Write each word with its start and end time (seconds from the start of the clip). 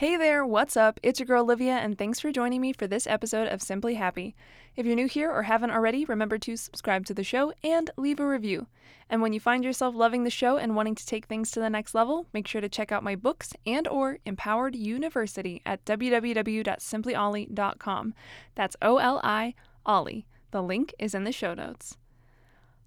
Hey 0.00 0.16
there, 0.16 0.46
what's 0.46 0.78
up? 0.78 0.98
It's 1.02 1.20
your 1.20 1.26
girl 1.26 1.42
Olivia, 1.42 1.74
and 1.74 1.98
thanks 1.98 2.20
for 2.20 2.32
joining 2.32 2.62
me 2.62 2.72
for 2.72 2.86
this 2.86 3.06
episode 3.06 3.48
of 3.48 3.60
Simply 3.60 3.96
Happy. 3.96 4.34
If 4.74 4.86
you're 4.86 4.96
new 4.96 5.06
here 5.06 5.30
or 5.30 5.42
haven't 5.42 5.72
already, 5.72 6.06
remember 6.06 6.38
to 6.38 6.56
subscribe 6.56 7.04
to 7.04 7.12
the 7.12 7.22
show 7.22 7.52
and 7.62 7.90
leave 7.98 8.18
a 8.18 8.26
review. 8.26 8.66
And 9.10 9.20
when 9.20 9.34
you 9.34 9.40
find 9.40 9.62
yourself 9.62 9.94
loving 9.94 10.24
the 10.24 10.30
show 10.30 10.56
and 10.56 10.74
wanting 10.74 10.94
to 10.94 11.04
take 11.04 11.26
things 11.26 11.50
to 11.50 11.60
the 11.60 11.68
next 11.68 11.94
level, 11.94 12.24
make 12.32 12.48
sure 12.48 12.62
to 12.62 12.68
check 12.70 12.90
out 12.90 13.04
my 13.04 13.14
books 13.14 13.52
and 13.66 13.86
or 13.88 14.16
Empowered 14.24 14.74
University 14.74 15.60
at 15.66 15.84
www.simplyoli.com. 15.84 18.14
That's 18.54 18.76
O-L-I, 18.80 19.54
Oli. 19.84 20.26
The 20.50 20.62
link 20.62 20.94
is 20.98 21.14
in 21.14 21.24
the 21.24 21.32
show 21.32 21.52
notes. 21.52 21.98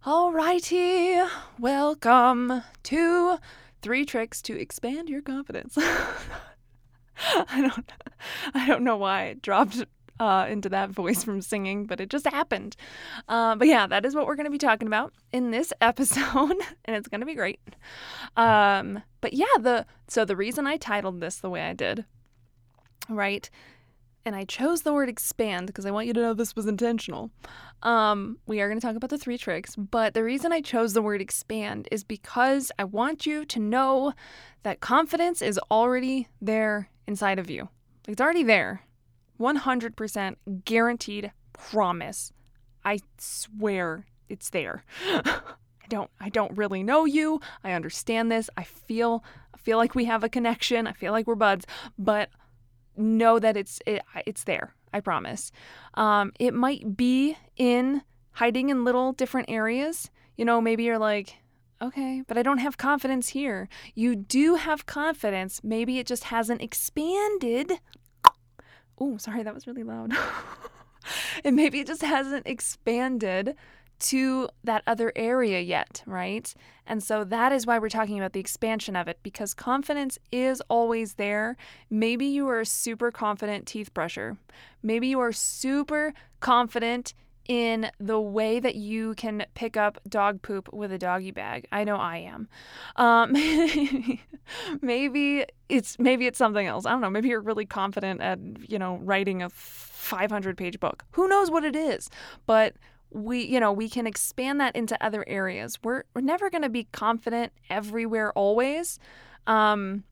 Alrighty, 0.03 1.29
welcome 1.59 2.63
to 2.81 3.37
three 3.83 4.03
tricks 4.03 4.41
to 4.41 4.59
expand 4.59 5.09
your 5.09 5.21
confidence. 5.21 5.77
I 7.49 7.61
don't 7.61 7.91
I 8.53 8.67
don't 8.67 8.83
know 8.83 8.97
why 8.97 9.25
it 9.25 9.41
dropped 9.41 9.83
uh, 10.19 10.45
into 10.49 10.69
that 10.69 10.89
voice 10.89 11.23
from 11.23 11.41
singing, 11.41 11.85
but 11.85 11.99
it 11.99 12.09
just 12.09 12.25
happened. 12.27 12.75
Uh, 13.27 13.55
but 13.55 13.67
yeah, 13.67 13.87
that 13.87 14.05
is 14.05 14.15
what 14.15 14.27
we're 14.27 14.35
going 14.35 14.45
to 14.45 14.51
be 14.51 14.57
talking 14.57 14.87
about 14.87 15.13
in 15.31 15.51
this 15.51 15.73
episode, 15.81 16.55
and 16.85 16.95
it's 16.95 17.07
going 17.07 17.21
to 17.21 17.25
be 17.25 17.35
great. 17.35 17.59
Um, 18.37 19.01
but 19.21 19.33
yeah, 19.33 19.45
the 19.59 19.85
so 20.07 20.25
the 20.25 20.35
reason 20.35 20.67
I 20.67 20.77
titled 20.77 21.19
this 21.19 21.37
the 21.37 21.49
way 21.49 21.61
I 21.61 21.73
did, 21.73 22.05
right, 23.09 23.49
and 24.25 24.35
I 24.35 24.45
chose 24.45 24.83
the 24.83 24.93
word 24.93 25.09
expand 25.09 25.67
because 25.67 25.85
I 25.85 25.91
want 25.91 26.07
you 26.07 26.13
to 26.13 26.21
know 26.21 26.33
this 26.33 26.55
was 26.55 26.67
intentional. 26.67 27.31
Um, 27.81 28.37
we 28.47 28.61
are 28.61 28.69
going 28.69 28.79
to 28.79 28.85
talk 28.85 28.95
about 28.95 29.09
the 29.09 29.17
three 29.17 29.37
tricks, 29.37 29.75
but 29.75 30.13
the 30.13 30.23
reason 30.23 30.53
I 30.53 30.61
chose 30.61 30.93
the 30.93 31.01
word 31.01 31.21
expand 31.21 31.89
is 31.91 32.03
because 32.03 32.71
I 32.79 32.85
want 32.85 33.25
you 33.25 33.43
to 33.45 33.59
know 33.59 34.13
that 34.63 34.79
confidence 34.79 35.41
is 35.41 35.59
already 35.69 36.29
there 36.39 36.87
inside 37.07 37.39
of 37.39 37.49
you. 37.49 37.69
It's 38.07 38.21
already 38.21 38.43
there. 38.43 38.81
100% 39.39 40.35
guaranteed 40.65 41.31
promise. 41.53 42.31
I 42.83 42.99
swear 43.17 44.05
it's 44.29 44.49
there. 44.49 44.83
I 45.83 45.87
don't 45.89 46.09
I 46.19 46.29
don't 46.29 46.55
really 46.57 46.81
know 46.81 47.05
you. 47.05 47.41
I 47.63 47.73
understand 47.73 48.31
this. 48.31 48.49
I 48.57 48.63
feel 48.63 49.23
I 49.53 49.57
feel 49.57 49.77
like 49.77 49.95
we 49.95 50.05
have 50.05 50.23
a 50.23 50.29
connection. 50.29 50.87
I 50.87 50.93
feel 50.93 51.11
like 51.11 51.27
we're 51.27 51.35
buds, 51.35 51.65
but 51.97 52.29
know 52.95 53.39
that 53.39 53.57
it's 53.57 53.81
it, 53.85 54.01
it's 54.25 54.43
there. 54.43 54.75
I 54.93 54.99
promise. 54.99 55.51
Um, 55.95 56.31
it 56.39 56.53
might 56.53 56.95
be 56.95 57.37
in 57.57 58.03
hiding 58.33 58.69
in 58.69 58.83
little 58.83 59.11
different 59.11 59.49
areas. 59.49 60.09
You 60.37 60.45
know, 60.45 60.61
maybe 60.61 60.83
you're 60.83 60.99
like, 60.99 61.37
okay, 61.83 62.23
but 62.27 62.37
I 62.37 62.43
don't 62.43 62.59
have 62.59 62.77
confidence 62.77 63.29
here. 63.29 63.67
You 63.95 64.15
do 64.15 64.55
have 64.55 64.85
confidence. 64.85 65.61
Maybe 65.63 65.99
it 65.99 66.07
just 66.07 66.25
hasn't 66.25 66.61
expanded. 66.61 67.73
Oh, 68.99 69.17
sorry, 69.17 69.43
that 69.43 69.53
was 69.53 69.67
really 69.67 69.83
loud. 69.83 70.13
and 71.43 71.55
maybe 71.55 71.79
it 71.79 71.87
just 71.87 72.01
hasn't 72.01 72.47
expanded 72.47 73.55
to 73.99 74.49
that 74.63 74.83
other 74.85 75.13
area 75.15 75.61
yet, 75.61 76.03
right? 76.05 76.53
And 76.85 77.01
so 77.01 77.23
that 77.23 77.51
is 77.51 77.65
why 77.65 77.79
we're 77.79 77.89
talking 77.89 78.17
about 78.17 78.33
the 78.33 78.39
expansion 78.39 78.95
of 78.95 79.07
it 79.07 79.19
because 79.23 79.53
confidence 79.53 80.19
is 80.31 80.61
always 80.67 81.13
there. 81.13 81.55
Maybe 81.89 82.25
you 82.25 82.47
are 82.49 82.61
a 82.61 82.65
super 82.65 83.11
confident 83.11 83.65
teeth 83.65 83.93
brusher. 83.93 84.37
Maybe 84.81 85.07
you 85.07 85.19
are 85.19 85.31
super 85.31 86.13
confident 86.41 87.13
in 87.47 87.91
the 87.99 88.19
way 88.19 88.59
that 88.59 88.75
you 88.75 89.13
can 89.15 89.45
pick 89.53 89.75
up 89.75 89.99
dog 90.07 90.41
poop 90.41 90.71
with 90.73 90.91
a 90.91 90.97
doggy 90.97 91.31
bag. 91.31 91.67
I 91.71 91.83
know 91.83 91.97
I 91.97 92.17
am. 92.17 92.47
Um, 92.95 93.33
maybe 94.81 95.45
it's 95.69 95.99
maybe 95.99 96.27
it's 96.27 96.37
something 96.37 96.65
else. 96.65 96.85
I 96.85 96.91
don't 96.91 97.01
know. 97.01 97.09
Maybe 97.09 97.29
you're 97.29 97.41
really 97.41 97.65
confident 97.65 98.21
at 98.21 98.39
you 98.69 98.79
know 98.79 98.97
writing 98.97 99.41
a 99.41 99.49
500 99.49 100.57
page 100.57 100.79
book. 100.79 101.03
Who 101.11 101.27
knows 101.27 101.51
what 101.51 101.63
it 101.63 101.75
is? 101.75 102.09
But 102.45 102.75
we 103.11 103.43
you 103.43 103.59
know 103.59 103.71
we 103.71 103.89
can 103.89 104.07
expand 104.07 104.59
that 104.59 104.75
into 104.75 105.01
other 105.03 105.23
areas. 105.27 105.77
We're 105.83 106.03
we're 106.13 106.21
never 106.21 106.49
going 106.49 106.63
to 106.63 106.69
be 106.69 106.85
confident 106.91 107.51
everywhere 107.69 108.31
always. 108.33 108.99
Um, 109.47 110.03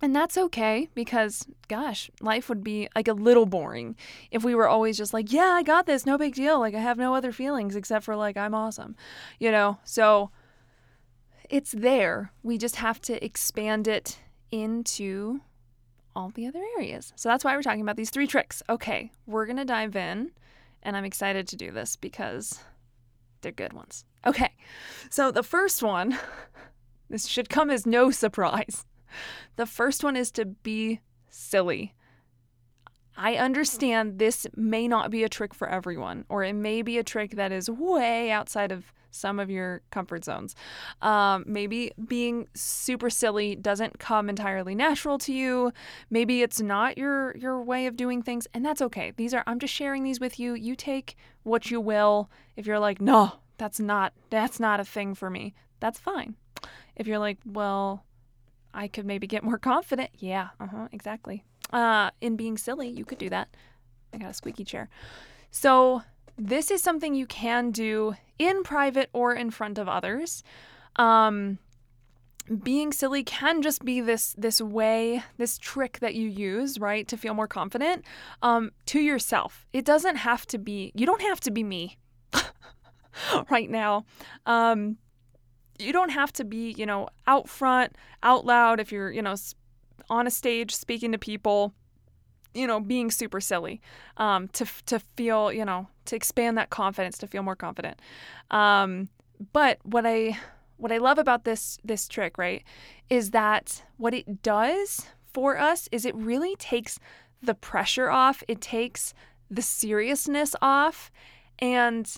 and 0.00 0.14
that's 0.14 0.38
okay 0.38 0.88
because, 0.94 1.46
gosh, 1.66 2.10
life 2.20 2.48
would 2.48 2.62
be 2.62 2.88
like 2.94 3.08
a 3.08 3.12
little 3.12 3.46
boring 3.46 3.96
if 4.30 4.44
we 4.44 4.54
were 4.54 4.68
always 4.68 4.96
just 4.96 5.12
like, 5.12 5.32
yeah, 5.32 5.50
I 5.50 5.62
got 5.62 5.86
this, 5.86 6.06
no 6.06 6.16
big 6.16 6.34
deal. 6.34 6.60
Like, 6.60 6.74
I 6.74 6.80
have 6.80 6.98
no 6.98 7.14
other 7.14 7.32
feelings 7.32 7.74
except 7.74 8.04
for 8.04 8.14
like, 8.14 8.36
I'm 8.36 8.54
awesome, 8.54 8.94
you 9.40 9.50
know? 9.50 9.78
So 9.84 10.30
it's 11.50 11.72
there. 11.72 12.32
We 12.42 12.58
just 12.58 12.76
have 12.76 13.00
to 13.02 13.24
expand 13.24 13.88
it 13.88 14.20
into 14.50 15.40
all 16.14 16.30
the 16.30 16.46
other 16.46 16.62
areas. 16.76 17.12
So 17.16 17.28
that's 17.28 17.44
why 17.44 17.56
we're 17.56 17.62
talking 17.62 17.80
about 17.80 17.96
these 17.96 18.10
three 18.10 18.26
tricks. 18.26 18.62
Okay, 18.68 19.10
we're 19.26 19.46
going 19.46 19.56
to 19.56 19.64
dive 19.64 19.96
in, 19.96 20.30
and 20.82 20.96
I'm 20.96 21.04
excited 21.04 21.48
to 21.48 21.56
do 21.56 21.70
this 21.70 21.96
because 21.96 22.60
they're 23.40 23.52
good 23.52 23.72
ones. 23.72 24.04
Okay, 24.26 24.52
so 25.10 25.30
the 25.30 25.42
first 25.42 25.82
one, 25.82 26.18
this 27.10 27.26
should 27.26 27.48
come 27.48 27.70
as 27.70 27.86
no 27.86 28.10
surprise. 28.10 28.84
The 29.56 29.66
first 29.66 30.04
one 30.04 30.16
is 30.16 30.30
to 30.32 30.44
be 30.44 31.00
silly. 31.28 31.94
I 33.16 33.34
understand 33.34 34.18
this 34.18 34.46
may 34.54 34.86
not 34.86 35.10
be 35.10 35.24
a 35.24 35.28
trick 35.28 35.52
for 35.52 35.68
everyone, 35.68 36.24
or 36.28 36.44
it 36.44 36.52
may 36.52 36.82
be 36.82 36.98
a 36.98 37.02
trick 37.02 37.32
that 37.32 37.50
is 37.50 37.68
way 37.68 38.30
outside 38.30 38.70
of 38.70 38.92
some 39.10 39.38
of 39.40 39.50
your 39.50 39.82
comfort 39.90 40.24
zones. 40.24 40.54
Um, 41.02 41.44
maybe 41.46 41.90
being 42.06 42.46
super 42.54 43.10
silly 43.10 43.56
doesn't 43.56 43.98
come 43.98 44.28
entirely 44.28 44.74
natural 44.74 45.18
to 45.18 45.32
you. 45.32 45.72
Maybe 46.10 46.42
it's 46.42 46.60
not 46.60 46.98
your 46.98 47.36
your 47.36 47.60
way 47.62 47.86
of 47.86 47.96
doing 47.96 48.22
things, 48.22 48.46
and 48.54 48.64
that's 48.64 48.82
okay. 48.82 49.12
These 49.16 49.34
are 49.34 49.42
I'm 49.46 49.58
just 49.58 49.74
sharing 49.74 50.04
these 50.04 50.20
with 50.20 50.38
you. 50.38 50.54
You 50.54 50.76
take 50.76 51.16
what 51.42 51.70
you 51.70 51.80
will. 51.80 52.30
If 52.56 52.66
you're 52.66 52.78
like, 52.78 53.00
no, 53.00 53.32
that's 53.56 53.80
not 53.80 54.12
that's 54.30 54.60
not 54.60 54.80
a 54.80 54.84
thing 54.84 55.14
for 55.14 55.30
me, 55.30 55.54
that's 55.80 55.98
fine. 55.98 56.36
If 56.96 57.06
you're 57.06 57.18
like, 57.18 57.38
well, 57.44 58.04
I 58.78 58.86
could 58.86 59.04
maybe 59.04 59.26
get 59.26 59.42
more 59.42 59.58
confident. 59.72 60.10
Yeah, 60.18 60.48
uh 60.60 60.66
huh, 60.66 60.88
exactly. 60.92 61.44
Uh, 61.70 62.10
in 62.20 62.36
being 62.36 62.56
silly, 62.56 62.88
you 62.88 63.04
could 63.04 63.18
do 63.18 63.28
that. 63.28 63.48
I 64.14 64.18
got 64.18 64.30
a 64.30 64.34
squeaky 64.34 64.64
chair. 64.64 64.88
So, 65.50 66.02
this 66.38 66.70
is 66.70 66.82
something 66.82 67.14
you 67.14 67.26
can 67.26 67.72
do 67.72 68.14
in 68.38 68.62
private 68.62 69.10
or 69.12 69.34
in 69.34 69.50
front 69.50 69.76
of 69.76 69.88
others. 69.88 70.44
Um, 70.96 71.58
being 72.62 72.92
silly 72.92 73.22
can 73.22 73.60
just 73.60 73.84
be 73.84 74.00
this 74.00 74.34
this 74.38 74.60
way 74.60 75.22
this 75.36 75.58
trick 75.58 75.98
that 75.98 76.14
you 76.14 76.26
use 76.26 76.78
right 76.78 77.06
to 77.06 77.16
feel 77.16 77.34
more 77.34 77.46
confident 77.46 78.02
um, 78.40 78.70
to 78.86 79.00
yourself 79.00 79.66
it 79.74 79.84
doesn't 79.84 80.16
have 80.16 80.46
to 80.46 80.56
be 80.56 80.90
you 80.94 81.04
don't 81.04 81.20
have 81.20 81.40
to 81.40 81.50
be 81.50 81.62
me 81.62 81.98
right 83.50 83.68
now 83.68 84.06
um, 84.46 84.96
you 85.78 85.92
don't 85.92 86.10
have 86.10 86.32
to 86.34 86.44
be, 86.44 86.74
you 86.76 86.86
know, 86.86 87.08
out 87.26 87.48
front, 87.48 87.96
out 88.22 88.44
loud 88.44 88.80
if 88.80 88.90
you're, 88.92 89.10
you 89.10 89.22
know, 89.22 89.34
on 90.10 90.26
a 90.26 90.30
stage 90.30 90.74
speaking 90.74 91.12
to 91.12 91.18
people, 91.18 91.72
you 92.54 92.66
know, 92.66 92.80
being 92.80 93.10
super 93.10 93.40
silly 93.40 93.80
um, 94.16 94.48
to, 94.48 94.66
to 94.86 94.98
feel, 94.98 95.52
you 95.52 95.64
know, 95.64 95.86
to 96.06 96.16
expand 96.16 96.58
that 96.58 96.70
confidence, 96.70 97.18
to 97.18 97.26
feel 97.26 97.42
more 97.42 97.56
confident. 97.56 98.00
Um, 98.50 99.08
but 99.52 99.78
what 99.82 100.04
I 100.06 100.38
what 100.78 100.92
I 100.92 100.98
love 100.98 101.18
about 101.18 101.44
this 101.44 101.78
this 101.84 102.08
trick, 102.08 102.38
right, 102.38 102.62
is 103.10 103.30
that 103.30 103.82
what 103.96 104.14
it 104.14 104.42
does 104.42 105.06
for 105.32 105.58
us 105.58 105.88
is 105.92 106.04
it 106.04 106.14
really 106.14 106.56
takes 106.56 106.98
the 107.42 107.54
pressure 107.54 108.10
off. 108.10 108.42
It 108.48 108.60
takes 108.60 109.14
the 109.50 109.62
seriousness 109.62 110.54
off 110.60 111.10
and 111.58 112.12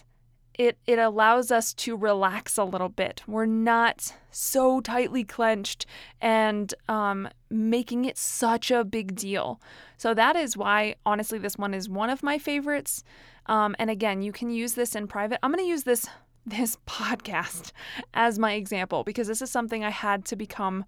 it 0.61 0.77
it 0.87 0.99
allows 0.99 1.51
us 1.51 1.73
to 1.73 1.97
relax 1.97 2.59
a 2.59 2.65
little 2.65 2.91
bit. 2.91 3.23
We're 3.27 3.47
not 3.47 4.13
so 4.31 4.83
tightly 4.83 5.25
clenched 5.25 5.87
and 6.21 6.75
um, 6.87 7.31
making 7.49 8.05
it 8.05 8.19
such 8.19 8.71
a 8.71 8.85
big 8.85 9.17
deal. 9.17 9.59
So 9.97 10.13
that 10.13 10.37
is 10.37 10.59
why, 10.59 10.97
honestly, 11.07 11.39
this 11.39 11.57
one 11.57 11.73
is 11.73 11.89
one 11.89 12.11
of 12.11 12.23
my 12.23 12.37
favorites. 12.37 13.03
Um, 13.47 13.75
and 13.79 13.89
again, 13.89 14.21
you 14.21 14.33
can 14.33 14.51
use 14.51 14.75
this 14.75 14.95
in 14.95 15.07
private. 15.07 15.39
I'm 15.43 15.51
going 15.51 15.65
to 15.65 15.69
use 15.69 15.85
this 15.85 16.07
this 16.47 16.77
podcast 16.87 17.73
as 18.13 18.39
my 18.39 18.53
example 18.53 19.03
because 19.03 19.29
this 19.29 19.41
is 19.41 19.51
something 19.51 19.83
I 19.83 19.91
had 19.91 20.27
to 20.27 20.37
become 20.37 20.85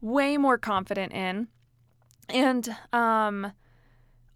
way 0.00 0.36
more 0.36 0.58
confident 0.58 1.12
in. 1.12 1.46
And 2.28 2.76
um, 2.92 3.52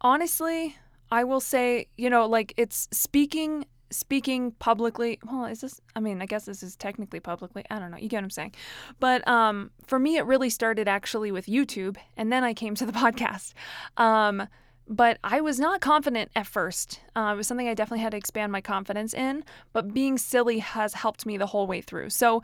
honestly, 0.00 0.76
I 1.11 1.25
will 1.25 1.40
say, 1.40 1.88
you 1.96 2.08
know, 2.08 2.26
like 2.26 2.55
it's 2.56 2.87
speaking 2.93 3.64
speaking 3.90 4.52
publicly 4.52 5.19
well 5.26 5.44
is 5.46 5.60
this 5.60 5.81
i 5.96 6.00
mean 6.00 6.22
i 6.22 6.26
guess 6.26 6.44
this 6.44 6.62
is 6.62 6.76
technically 6.76 7.19
publicly 7.19 7.64
i 7.70 7.78
don't 7.78 7.90
know 7.90 7.96
you 7.96 8.08
get 8.08 8.19
what 8.19 8.25
i'm 8.25 8.31
saying. 8.31 8.54
But 9.00 9.26
um, 9.26 9.70
for 9.84 9.98
me 9.98 10.16
it 10.16 10.25
really 10.25 10.50
started 10.50 10.88
actually 10.88 11.32
with 11.32 11.46
youtube 11.46 11.96
and 12.16 12.32
then 12.32 12.44
i 12.44 12.54
came 12.54 12.75
to 12.76 12.87
the 12.87 12.92
podcast. 13.04 13.52
Um, 13.96 14.46
but 14.88 15.19
i 15.22 15.40
was 15.40 15.58
not 15.60 15.81
confident 15.81 16.31
at 16.34 16.46
first. 16.46 17.00
Uh, 17.16 17.32
it 17.34 17.37
was 17.37 17.46
something 17.46 17.69
i 17.69 17.75
definitely 17.75 18.02
had 18.02 18.12
to 18.12 18.16
expand 18.16 18.52
my 18.52 18.60
confidence 18.60 19.12
in 19.12 19.44
but 19.72 19.92
being 19.92 20.19
silly 20.19 20.60
has 20.60 20.94
helped 20.94 21.26
me 21.26 21.37
the 21.37 21.46
whole 21.46 21.66
way 21.66 21.81
through. 21.81 22.10
So 22.10 22.42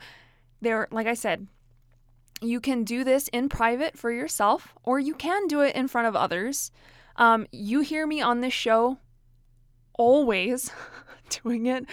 there 0.61 0.87
like 0.91 1.07
i 1.07 1.13
said 1.13 1.47
you 2.41 2.59
can 2.59 2.83
do 2.83 3.03
this 3.03 3.27
in 3.29 3.49
private 3.49 3.97
for 3.97 4.11
yourself 4.11 4.75
or 4.83 4.99
you 4.99 5.13
can 5.13 5.47
do 5.47 5.61
it 5.61 5.75
in 5.75 5.87
front 5.87 6.07
of 6.07 6.15
others. 6.15 6.71
Um, 7.15 7.47
you 7.51 7.79
hear 7.79 8.05
me 8.05 8.21
on 8.21 8.41
this 8.41 8.53
show 8.53 8.97
always 9.97 10.71
doing 11.43 11.65
it 11.65 11.85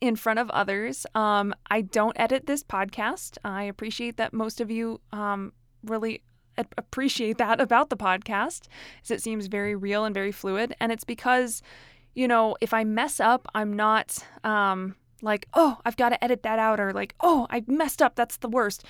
in 0.00 0.16
front 0.16 0.38
of 0.38 0.50
others. 0.50 1.06
Um, 1.14 1.54
I 1.70 1.82
don't 1.82 2.18
edit 2.18 2.46
this 2.46 2.62
podcast. 2.62 3.38
I 3.44 3.64
appreciate 3.64 4.16
that 4.16 4.32
most 4.32 4.60
of 4.60 4.70
you 4.70 5.00
um, 5.12 5.52
really 5.84 6.22
appreciate 6.56 7.38
that 7.38 7.60
about 7.60 7.90
the 7.90 7.96
podcast, 7.96 8.66
as 9.02 9.10
it 9.10 9.22
seems 9.22 9.46
very 9.46 9.74
real 9.74 10.04
and 10.04 10.14
very 10.14 10.32
fluid. 10.32 10.74
And 10.80 10.92
it's 10.92 11.04
because, 11.04 11.62
you 12.14 12.28
know, 12.28 12.56
if 12.60 12.74
I 12.74 12.84
mess 12.84 13.20
up, 13.20 13.46
I'm 13.54 13.74
not 13.74 14.18
um, 14.44 14.96
like, 15.22 15.46
oh, 15.54 15.78
I've 15.84 15.96
got 15.96 16.10
to 16.10 16.22
edit 16.22 16.42
that 16.42 16.58
out, 16.58 16.80
or 16.80 16.92
like, 16.92 17.14
oh, 17.20 17.46
I 17.50 17.62
messed 17.66 18.02
up. 18.02 18.16
That's 18.16 18.38
the 18.38 18.48
worst. 18.48 18.84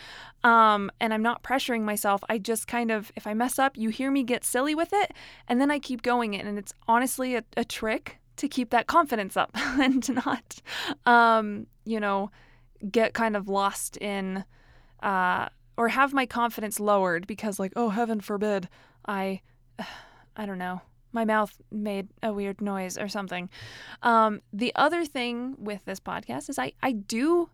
Um, 0.44 0.90
and 1.00 1.12
I'm 1.12 1.22
not 1.22 1.42
pressuring 1.42 1.82
myself. 1.82 2.22
I 2.28 2.38
just 2.38 2.66
kind 2.66 2.90
of, 2.90 3.12
if 3.16 3.26
I 3.26 3.34
mess 3.34 3.58
up, 3.58 3.76
you 3.76 3.90
hear 3.90 4.10
me 4.10 4.22
get 4.22 4.44
silly 4.44 4.74
with 4.74 4.92
it, 4.92 5.12
and 5.48 5.60
then 5.60 5.70
I 5.70 5.78
keep 5.78 6.02
going. 6.02 6.36
And 6.36 6.58
it's 6.58 6.72
honestly 6.88 7.34
a, 7.36 7.44
a 7.56 7.64
trick 7.64 8.19
to 8.36 8.48
keep 8.48 8.70
that 8.70 8.86
confidence 8.86 9.36
up 9.36 9.50
and 9.54 10.02
to 10.02 10.14
not, 10.14 10.60
um, 11.06 11.66
you 11.84 12.00
know, 12.00 12.30
get 12.90 13.14
kind 13.14 13.36
of 13.36 13.48
lost 13.48 13.96
in, 13.98 14.44
uh, 15.02 15.48
or 15.76 15.88
have 15.88 16.12
my 16.12 16.26
confidence 16.26 16.80
lowered 16.80 17.26
because, 17.26 17.58
like, 17.58 17.72
oh, 17.76 17.90
heaven 17.90 18.20
forbid, 18.20 18.68
I, 19.06 19.40
I 20.36 20.46
don't 20.46 20.58
know, 20.58 20.80
my 21.12 21.24
mouth 21.24 21.60
made 21.70 22.08
a 22.22 22.32
weird 22.32 22.60
noise 22.60 22.96
or 22.96 23.08
something. 23.08 23.50
Um, 24.02 24.40
the 24.52 24.72
other 24.74 25.04
thing 25.04 25.56
with 25.58 25.84
this 25.84 26.00
podcast 26.00 26.48
is 26.48 26.58
I, 26.58 26.72
I 26.82 26.92
do 26.92 27.50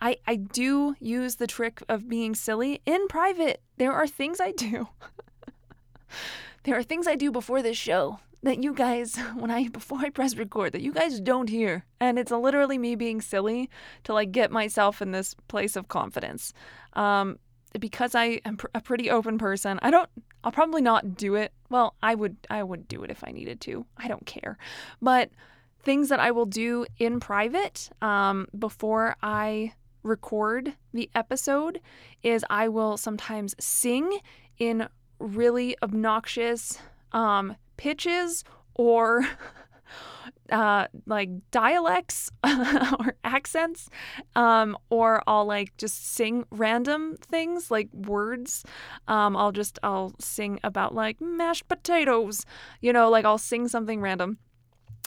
I, 0.00 0.18
I 0.26 0.36
do 0.36 0.94
use 1.00 1.36
the 1.36 1.46
trick 1.46 1.82
of 1.88 2.08
being 2.08 2.34
silly 2.34 2.80
in 2.86 3.08
private. 3.08 3.60
There 3.78 3.92
are 3.92 4.06
things 4.06 4.40
I 4.40 4.52
do. 4.52 4.88
there 6.68 6.78
are 6.78 6.82
things 6.82 7.06
I 7.06 7.16
do 7.16 7.32
before 7.32 7.62
this 7.62 7.78
show 7.78 8.20
that 8.42 8.62
you 8.62 8.74
guys 8.74 9.16
when 9.36 9.50
I 9.50 9.68
before 9.68 10.00
I 10.00 10.10
press 10.10 10.36
record 10.36 10.72
that 10.72 10.82
you 10.82 10.92
guys 10.92 11.18
don't 11.18 11.48
hear. 11.48 11.86
And 11.98 12.18
it's 12.18 12.30
literally 12.30 12.76
me 12.76 12.94
being 12.94 13.22
silly 13.22 13.70
to 14.04 14.12
like 14.12 14.32
get 14.32 14.50
myself 14.50 15.00
in 15.00 15.12
this 15.12 15.34
place 15.48 15.76
of 15.76 15.88
confidence. 15.88 16.52
Um 16.92 17.38
because 17.78 18.14
I 18.14 18.40
am 18.44 18.56
pr- 18.56 18.66
a 18.74 18.80
pretty 18.80 19.10
open 19.10 19.38
person. 19.38 19.78
I 19.80 19.90
don't 19.90 20.10
I'll 20.44 20.52
probably 20.52 20.82
not 20.82 21.16
do 21.16 21.36
it. 21.36 21.52
Well, 21.70 21.94
I 22.02 22.14
would 22.14 22.36
I 22.50 22.62
would 22.62 22.86
do 22.86 23.02
it 23.02 23.10
if 23.10 23.24
I 23.24 23.30
needed 23.30 23.62
to. 23.62 23.86
I 23.96 24.06
don't 24.06 24.26
care. 24.26 24.58
But 25.00 25.30
things 25.80 26.10
that 26.10 26.20
I 26.20 26.32
will 26.32 26.46
do 26.46 26.84
in 26.98 27.18
private 27.18 27.88
um 28.02 28.46
before 28.58 29.16
I 29.22 29.72
record 30.02 30.74
the 30.92 31.08
episode 31.14 31.80
is 32.22 32.44
I 32.50 32.68
will 32.68 32.98
sometimes 32.98 33.54
sing 33.58 34.18
in 34.58 34.88
really 35.18 35.76
obnoxious 35.82 36.78
um 37.12 37.56
pitches 37.76 38.44
or 38.74 39.26
uh, 40.50 40.86
like 41.06 41.30
dialects 41.50 42.30
or 42.44 43.14
accents, 43.24 43.88
um, 44.34 44.76
or 44.90 45.22
I'll 45.26 45.44
like 45.44 45.76
just 45.76 46.14
sing 46.14 46.44
random 46.50 47.16
things 47.16 47.70
like 47.70 47.88
words. 47.92 48.64
Um, 49.06 49.36
I'll 49.36 49.52
just 49.52 49.78
I'll 49.82 50.14
sing 50.18 50.58
about 50.64 50.94
like 50.94 51.20
mashed 51.20 51.68
potatoes, 51.68 52.46
you 52.80 52.92
know, 52.92 53.10
like 53.10 53.24
I'll 53.24 53.38
sing 53.38 53.68
something 53.68 54.00
random. 54.00 54.38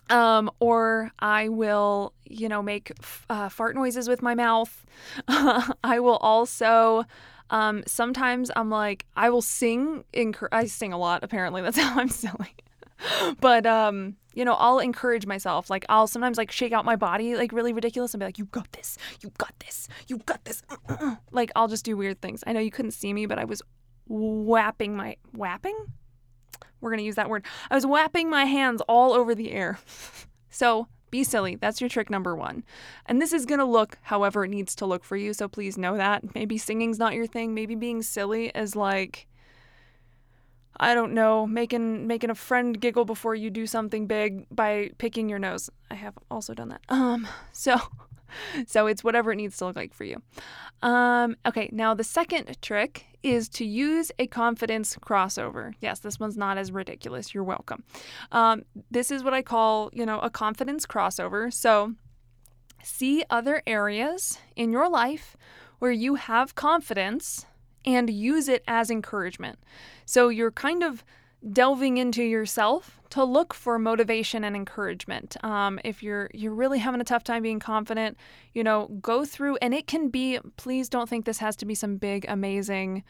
Um, 0.09 0.51
or 0.59 1.11
I 1.19 1.47
will, 1.47 2.13
you 2.25 2.49
know, 2.49 2.61
make 2.61 2.91
f- 2.99 3.25
uh, 3.29 3.47
fart 3.47 3.75
noises 3.75 4.09
with 4.09 4.21
my 4.21 4.35
mouth. 4.35 4.85
I 5.27 5.99
will 6.01 6.17
also 6.17 7.05
um, 7.51 7.83
sometimes 7.85 8.49
I'm 8.55 8.69
like, 8.69 9.05
I 9.15 9.29
will 9.29 9.41
sing. 9.41 10.03
I 10.51 10.65
sing 10.65 10.93
a 10.93 10.97
lot. 10.97 11.23
Apparently, 11.23 11.61
that's 11.65 11.77
how 11.77 11.99
I'm 11.99 12.09
silly. 12.09 12.55
but 13.39 13.65
um, 13.65 14.15
you 14.33 14.45
know, 14.45 14.53
I'll 14.53 14.79
encourage 14.79 15.25
myself. 15.25 15.69
Like 15.69 15.85
I'll 15.89 16.07
sometimes 16.07 16.37
like 16.37 16.51
shake 16.51 16.71
out 16.71 16.85
my 16.85 16.95
body 16.95 17.35
like 17.35 17.51
really 17.51 17.73
ridiculous 17.73 18.13
and 18.13 18.19
be 18.19 18.25
like, 18.25 18.39
"You 18.39 18.45
got 18.45 18.71
this. 18.71 18.97
You 19.21 19.31
got 19.37 19.53
this. 19.59 19.87
You 20.07 20.17
got 20.19 20.43
this." 20.45 20.63
like 21.31 21.51
I'll 21.55 21.67
just 21.67 21.85
do 21.85 21.95
weird 21.95 22.21
things. 22.21 22.43
I 22.47 22.53
know 22.53 22.59
you 22.59 22.71
couldn't 22.71 22.91
see 22.91 23.13
me, 23.13 23.25
but 23.25 23.37
I 23.37 23.45
was 23.45 23.61
whapping 24.07 24.95
my 24.95 25.17
whapping. 25.33 25.77
We're 26.79 26.89
gonna 26.89 27.03
use 27.03 27.15
that 27.15 27.29
word. 27.29 27.45
I 27.69 27.75
was 27.75 27.85
whapping 27.85 28.29
my 28.29 28.45
hands 28.45 28.81
all 28.87 29.13
over 29.13 29.35
the 29.35 29.51
air. 29.51 29.77
so 30.49 30.87
be 31.11 31.23
silly. 31.23 31.55
That's 31.55 31.81
your 31.81 31.89
trick 31.89 32.09
number 32.09 32.35
one. 32.35 32.63
And 33.05 33.21
this 33.21 33.33
is 33.33 33.45
going 33.45 33.59
to 33.59 33.65
look 33.65 33.97
however 34.03 34.45
it 34.45 34.49
needs 34.49 34.73
to 34.75 34.85
look 34.85 35.03
for 35.03 35.17
you. 35.17 35.33
So 35.33 35.47
please 35.47 35.77
know 35.77 35.97
that. 35.97 36.33
Maybe 36.33 36.57
singing's 36.57 36.97
not 36.97 37.13
your 37.13 37.27
thing. 37.27 37.53
Maybe 37.53 37.75
being 37.75 38.01
silly 38.01 38.47
is 38.55 38.75
like, 38.75 39.27
I 40.77 40.95
don't 40.95 41.13
know, 41.13 41.45
making 41.45 42.07
making 42.07 42.29
a 42.29 42.35
friend 42.35 42.79
giggle 42.79 43.05
before 43.05 43.35
you 43.35 43.49
do 43.49 43.67
something 43.67 44.07
big 44.07 44.47
by 44.49 44.91
picking 44.97 45.29
your 45.29 45.39
nose. 45.39 45.69
I 45.91 45.95
have 45.95 46.17
also 46.31 46.53
done 46.53 46.69
that. 46.69 46.81
Um, 46.89 47.27
so 47.51 47.77
so 48.65 48.87
it's 48.87 49.03
whatever 49.03 49.31
it 49.31 49.35
needs 49.35 49.57
to 49.57 49.65
look 49.65 49.75
like 49.75 49.93
for 49.93 50.05
you. 50.05 50.21
Um, 50.81 51.35
okay, 51.45 51.69
now 51.71 51.93
the 51.93 52.03
second 52.03 52.57
trick 52.61 53.05
is 53.23 53.49
to 53.49 53.65
use 53.65 54.11
a 54.17 54.27
confidence 54.27 54.95
crossover. 54.97 55.73
Yes, 55.81 55.99
this 55.99 56.19
one's 56.19 56.37
not 56.37 56.57
as 56.57 56.71
ridiculous. 56.71 57.33
You're 57.33 57.43
welcome. 57.43 57.83
Um, 58.31 58.63
this 58.89 59.11
is 59.11 59.23
what 59.23 59.33
I 59.33 59.41
call, 59.41 59.89
you 59.93 60.05
know, 60.05 60.19
a 60.19 60.29
confidence 60.29 60.85
crossover. 60.85 61.53
So 61.53 61.93
see 62.83 63.23
other 63.29 63.61
areas 63.67 64.39
in 64.55 64.71
your 64.71 64.89
life 64.89 65.37
where 65.79 65.91
you 65.91 66.15
have 66.15 66.55
confidence 66.55 67.45
and 67.85 68.09
use 68.09 68.47
it 68.47 68.63
as 68.67 68.89
encouragement. 68.89 69.59
So 70.05 70.29
you're 70.29 70.51
kind 70.51 70.83
of 70.83 71.03
delving 71.49 71.97
into 71.97 72.23
yourself 72.23 72.99
to 73.09 73.23
look 73.23 73.53
for 73.53 73.77
motivation 73.77 74.43
and 74.43 74.55
encouragement. 74.55 75.37
Um, 75.43 75.79
if 75.83 76.01
you're 76.01 76.29
you're 76.33 76.53
really 76.53 76.79
having 76.79 77.01
a 77.01 77.05
tough 77.05 77.23
time 77.23 77.43
being 77.43 77.59
confident, 77.59 78.17
you 78.53 78.63
know, 78.63 78.87
go 79.01 79.25
through 79.25 79.57
and 79.57 79.73
it 79.73 79.87
can 79.87 80.09
be. 80.09 80.39
Please 80.57 80.89
don't 80.89 81.09
think 81.09 81.25
this 81.25 81.39
has 81.39 81.55
to 81.57 81.65
be 81.65 81.75
some 81.75 81.97
big 81.97 82.25
amazing. 82.27 83.03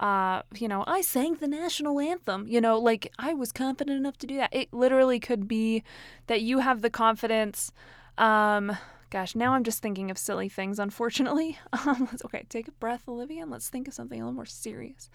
Uh, 0.00 0.42
you 0.56 0.66
know, 0.66 0.82
I 0.86 1.02
sang 1.02 1.34
the 1.34 1.46
national 1.46 2.00
anthem. 2.00 2.46
You 2.48 2.60
know, 2.60 2.78
like 2.78 3.12
I 3.18 3.34
was 3.34 3.52
confident 3.52 3.96
enough 3.96 4.18
to 4.18 4.26
do 4.26 4.36
that. 4.38 4.54
It 4.54 4.72
literally 4.72 5.20
could 5.20 5.46
be 5.46 5.84
that 6.26 6.42
you 6.42 6.58
have 6.60 6.80
the 6.82 6.90
confidence. 6.90 7.70
Um, 8.18 8.76
gosh, 9.10 9.36
now 9.36 9.52
I'm 9.52 9.62
just 9.62 9.82
thinking 9.82 10.10
of 10.10 10.18
silly 10.18 10.48
things. 10.48 10.80
Unfortunately, 10.80 11.58
um, 11.86 12.08
okay, 12.24 12.44
take 12.48 12.66
a 12.66 12.72
breath, 12.72 13.04
Olivia, 13.08 13.42
and 13.42 13.50
let's 13.50 13.68
think 13.68 13.86
of 13.86 13.94
something 13.94 14.20
a 14.20 14.24
little 14.24 14.34
more 14.34 14.46
serious. 14.46 15.10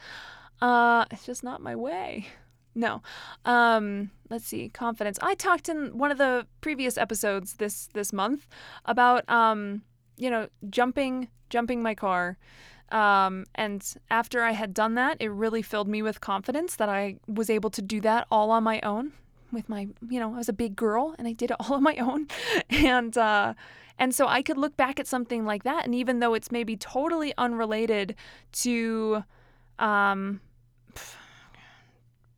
Uh, 0.61 1.05
it's 1.11 1.25
just 1.25 1.43
not 1.43 1.61
my 1.61 1.75
way. 1.75 2.27
No. 2.75 3.01
Um, 3.45 4.11
let's 4.29 4.45
see. 4.45 4.69
Confidence. 4.69 5.19
I 5.21 5.35
talked 5.35 5.69
in 5.69 5.97
one 5.97 6.11
of 6.11 6.17
the 6.17 6.45
previous 6.61 6.97
episodes 6.97 7.55
this 7.55 7.87
this 7.93 8.13
month 8.13 8.47
about 8.85 9.29
um, 9.29 9.83
you 10.17 10.29
know, 10.29 10.47
jumping 10.69 11.29
jumping 11.49 11.81
my 11.81 11.95
car. 11.95 12.37
Um, 12.91 13.45
and 13.53 13.83
after 14.09 14.41
I 14.41 14.51
had 14.51 14.73
done 14.73 14.95
that, 14.95 15.17
it 15.19 15.29
really 15.29 15.61
filled 15.61 15.87
me 15.87 16.01
with 16.01 16.21
confidence 16.21 16.75
that 16.75 16.89
I 16.89 17.17
was 17.27 17.49
able 17.49 17.69
to 17.71 17.81
do 17.81 18.01
that 18.01 18.25
all 18.31 18.49
on 18.51 18.63
my 18.63 18.79
own 18.81 19.13
with 19.51 19.69
my, 19.69 19.87
you 20.07 20.19
know, 20.19 20.33
I 20.33 20.37
was 20.37 20.49
a 20.49 20.53
big 20.53 20.75
girl 20.75 21.15
and 21.17 21.27
I 21.27 21.33
did 21.33 21.51
it 21.51 21.57
all 21.59 21.75
on 21.75 21.83
my 21.83 21.95
own. 21.97 22.27
And 22.69 23.17
uh 23.17 23.53
and 23.97 24.15
so 24.15 24.27
I 24.27 24.41
could 24.41 24.57
look 24.57 24.77
back 24.77 24.99
at 24.99 25.07
something 25.07 25.45
like 25.45 25.63
that 25.63 25.85
and 25.85 25.93
even 25.93 26.19
though 26.19 26.33
it's 26.33 26.51
maybe 26.51 26.77
totally 26.77 27.33
unrelated 27.37 28.15
to 28.53 29.23
um 29.77 30.41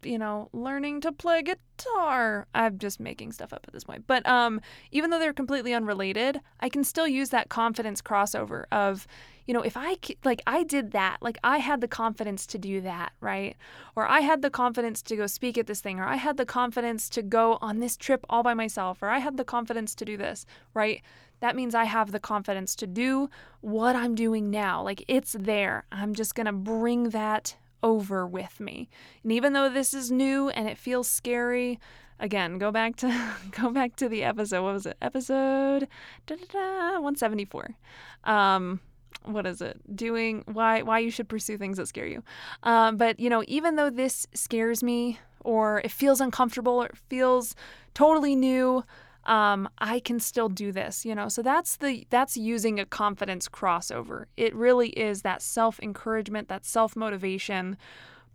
you 0.04 0.18
know, 0.18 0.50
learning 0.54 1.02
to 1.02 1.12
play 1.12 1.42
guitar. 1.42 2.48
I'm 2.54 2.78
just 2.78 3.00
making 3.00 3.32
stuff 3.32 3.54
up 3.54 3.66
at 3.68 3.74
this 3.74 3.84
point. 3.84 4.06
But 4.08 4.26
um, 4.28 4.62
even 4.92 5.10
though 5.10 5.20
they're 5.20 5.34
completely 5.34 5.74
unrelated, 5.74 6.42
I 6.60 6.70
can 6.70 6.84
still 6.84 7.08
use 7.08 7.30
that 7.30 7.50
confidence 7.50 8.02
crossover 8.02 8.66
of, 8.72 9.08
you 9.46 9.54
know, 9.54 9.62
if 9.62 9.76
I 9.76 9.98
like 10.24 10.42
I 10.48 10.64
did 10.64 10.92
that, 10.92 11.18
like 11.22 11.38
I 11.44 11.58
had 11.58 11.82
the 11.82 11.88
confidence 11.88 12.46
to 12.48 12.58
do 12.58 12.82
that, 12.82 13.14
right? 13.20 13.56
Or 13.96 14.08
I 14.08 14.22
had 14.22 14.42
the 14.42 14.50
confidence 14.50 15.02
to 15.04 15.16
go 15.16 15.28
speak 15.28 15.58
at 15.58 15.68
this 15.68 15.82
thing, 15.82 16.00
or 16.00 16.06
I 16.06 16.16
had 16.16 16.38
the 16.38 16.46
confidence 16.46 17.10
to 17.10 17.22
go 17.22 17.58
on 17.62 17.80
this 17.80 17.98
trip 17.98 18.26
all 18.30 18.44
by 18.44 18.54
myself, 18.54 19.02
or 19.02 19.10
I 19.10 19.20
had 19.20 19.38
the 19.38 19.44
confidence 19.44 19.96
to 19.96 20.06
do 20.06 20.18
this, 20.18 20.46
right? 20.74 21.02
That 21.42 21.56
means 21.56 21.74
I 21.74 21.86
have 21.86 22.12
the 22.12 22.20
confidence 22.20 22.76
to 22.78 22.88
do 22.88 23.30
what 23.62 23.96
I'm 23.96 24.16
doing 24.16 24.52
now. 24.52 24.84
Like 24.84 25.04
it's 25.08 25.36
there. 25.38 25.86
I'm 25.92 26.14
just 26.14 26.36
going 26.36 26.46
to 26.46 26.54
bring 26.54 27.10
that 27.10 27.56
over 27.84 28.26
with 28.26 28.60
me. 28.60 28.90
And 29.24 29.32
even 29.32 29.54
though 29.54 29.70
this 29.70 29.94
is 29.94 30.12
new 30.12 30.50
and 30.50 30.68
it 30.68 30.78
feels 30.78 31.08
scary, 31.08 31.80
again, 32.20 32.58
go 32.58 32.72
back 32.72 32.96
to 32.98 33.34
go 33.52 33.72
back 33.72 33.96
to 33.98 34.10
the 34.10 34.24
episode. 34.24 34.64
What 34.64 34.74
was 34.74 34.86
it? 34.86 34.98
Episode 35.02 35.88
174. 36.28 37.76
Um 38.24 38.80
what 39.24 39.46
is 39.46 39.62
it? 39.62 39.80
Doing 39.96 40.44
why 40.46 40.82
why 40.82 41.00
you 41.00 41.12
should 41.12 41.30
pursue 41.30 41.58
things 41.58 41.78
that 41.78 41.88
scare 41.88 42.08
you. 42.08 42.24
Um, 42.64 42.98
but 42.98 43.20
you 43.20 43.30
know, 43.30 43.44
even 43.48 43.76
though 43.76 43.90
this 43.90 44.28
scares 44.34 44.84
me 44.84 45.20
or 45.44 45.82
it 45.82 45.92
feels 45.92 46.22
uncomfortable 46.22 46.82
or 46.82 46.88
it 46.88 46.98
feels 47.10 47.56
totally 47.94 48.36
new, 48.36 48.84
um, 49.26 49.70
I 49.78 50.00
can 50.00 50.20
still 50.20 50.50
do 50.50 50.72
this, 50.72 51.06
you 51.06 51.14
know. 51.14 51.28
So 51.28 51.42
that's 51.42 51.78
the 51.78 52.06
that's 52.10 52.38
using 52.38 52.80
a 52.80 52.86
confidence 52.86 53.48
crossover. 53.48 54.26
It 54.38 54.56
really 54.56 54.90
is 54.90 55.22
that 55.22 55.42
self 55.42 55.80
encouragement, 55.80 56.48
that 56.48 56.66
self 56.66 56.96
motivation 56.96 57.78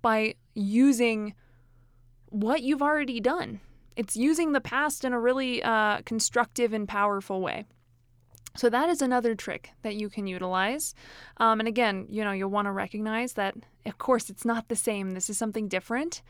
by 0.02 0.34
using 0.54 1.34
what 2.28 2.62
you've 2.62 2.82
already 2.82 3.20
done. 3.20 3.60
It's 3.96 4.16
using 4.16 4.52
the 4.52 4.60
past 4.60 5.04
in 5.04 5.12
a 5.12 5.20
really 5.20 5.62
uh, 5.62 6.02
constructive 6.04 6.72
and 6.72 6.86
powerful 6.86 7.40
way. 7.40 7.64
So 8.56 8.70
that 8.70 8.88
is 8.88 9.02
another 9.02 9.34
trick 9.34 9.70
that 9.82 9.96
you 9.96 10.08
can 10.08 10.26
utilize. 10.26 10.94
Um, 11.38 11.60
and 11.60 11.68
again, 11.68 12.06
you 12.08 12.24
know, 12.24 12.32
you'll 12.32 12.50
want 12.50 12.66
to 12.66 12.72
recognize 12.72 13.34
that, 13.34 13.54
of 13.84 13.98
course, 13.98 14.30
it's 14.30 14.44
not 14.44 14.68
the 14.68 14.76
same. 14.76 15.10
This 15.10 15.28
is 15.28 15.36
something 15.36 15.68
different, 15.68 16.22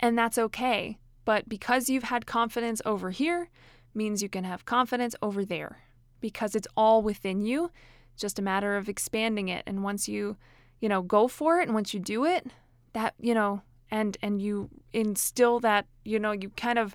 and 0.00 0.18
that's 0.18 0.38
okay. 0.38 0.98
But 1.24 1.48
because 1.48 1.88
you've 1.88 2.04
had 2.04 2.26
confidence 2.26 2.82
over 2.84 3.10
here, 3.10 3.50
means 3.94 4.22
you 4.22 4.28
can 4.28 4.44
have 4.44 4.64
confidence 4.64 5.14
over 5.22 5.44
there 5.44 5.78
because 6.20 6.54
it's 6.54 6.68
all 6.76 7.02
within 7.02 7.40
you. 7.40 7.70
Just 8.16 8.38
a 8.38 8.42
matter 8.42 8.76
of 8.76 8.88
expanding 8.88 9.48
it. 9.48 9.62
And 9.66 9.82
once 9.82 10.08
you, 10.08 10.36
you 10.80 10.88
know, 10.88 11.02
go 11.02 11.28
for 11.28 11.60
it 11.60 11.64
and 11.64 11.74
once 11.74 11.94
you 11.94 12.00
do 12.00 12.24
it, 12.24 12.46
that, 12.92 13.14
you 13.18 13.34
know, 13.34 13.62
and 13.90 14.16
and 14.22 14.40
you 14.40 14.68
instill 14.92 15.60
that, 15.60 15.86
you 16.04 16.18
know, 16.18 16.32
you 16.32 16.50
kind 16.50 16.78
of 16.78 16.94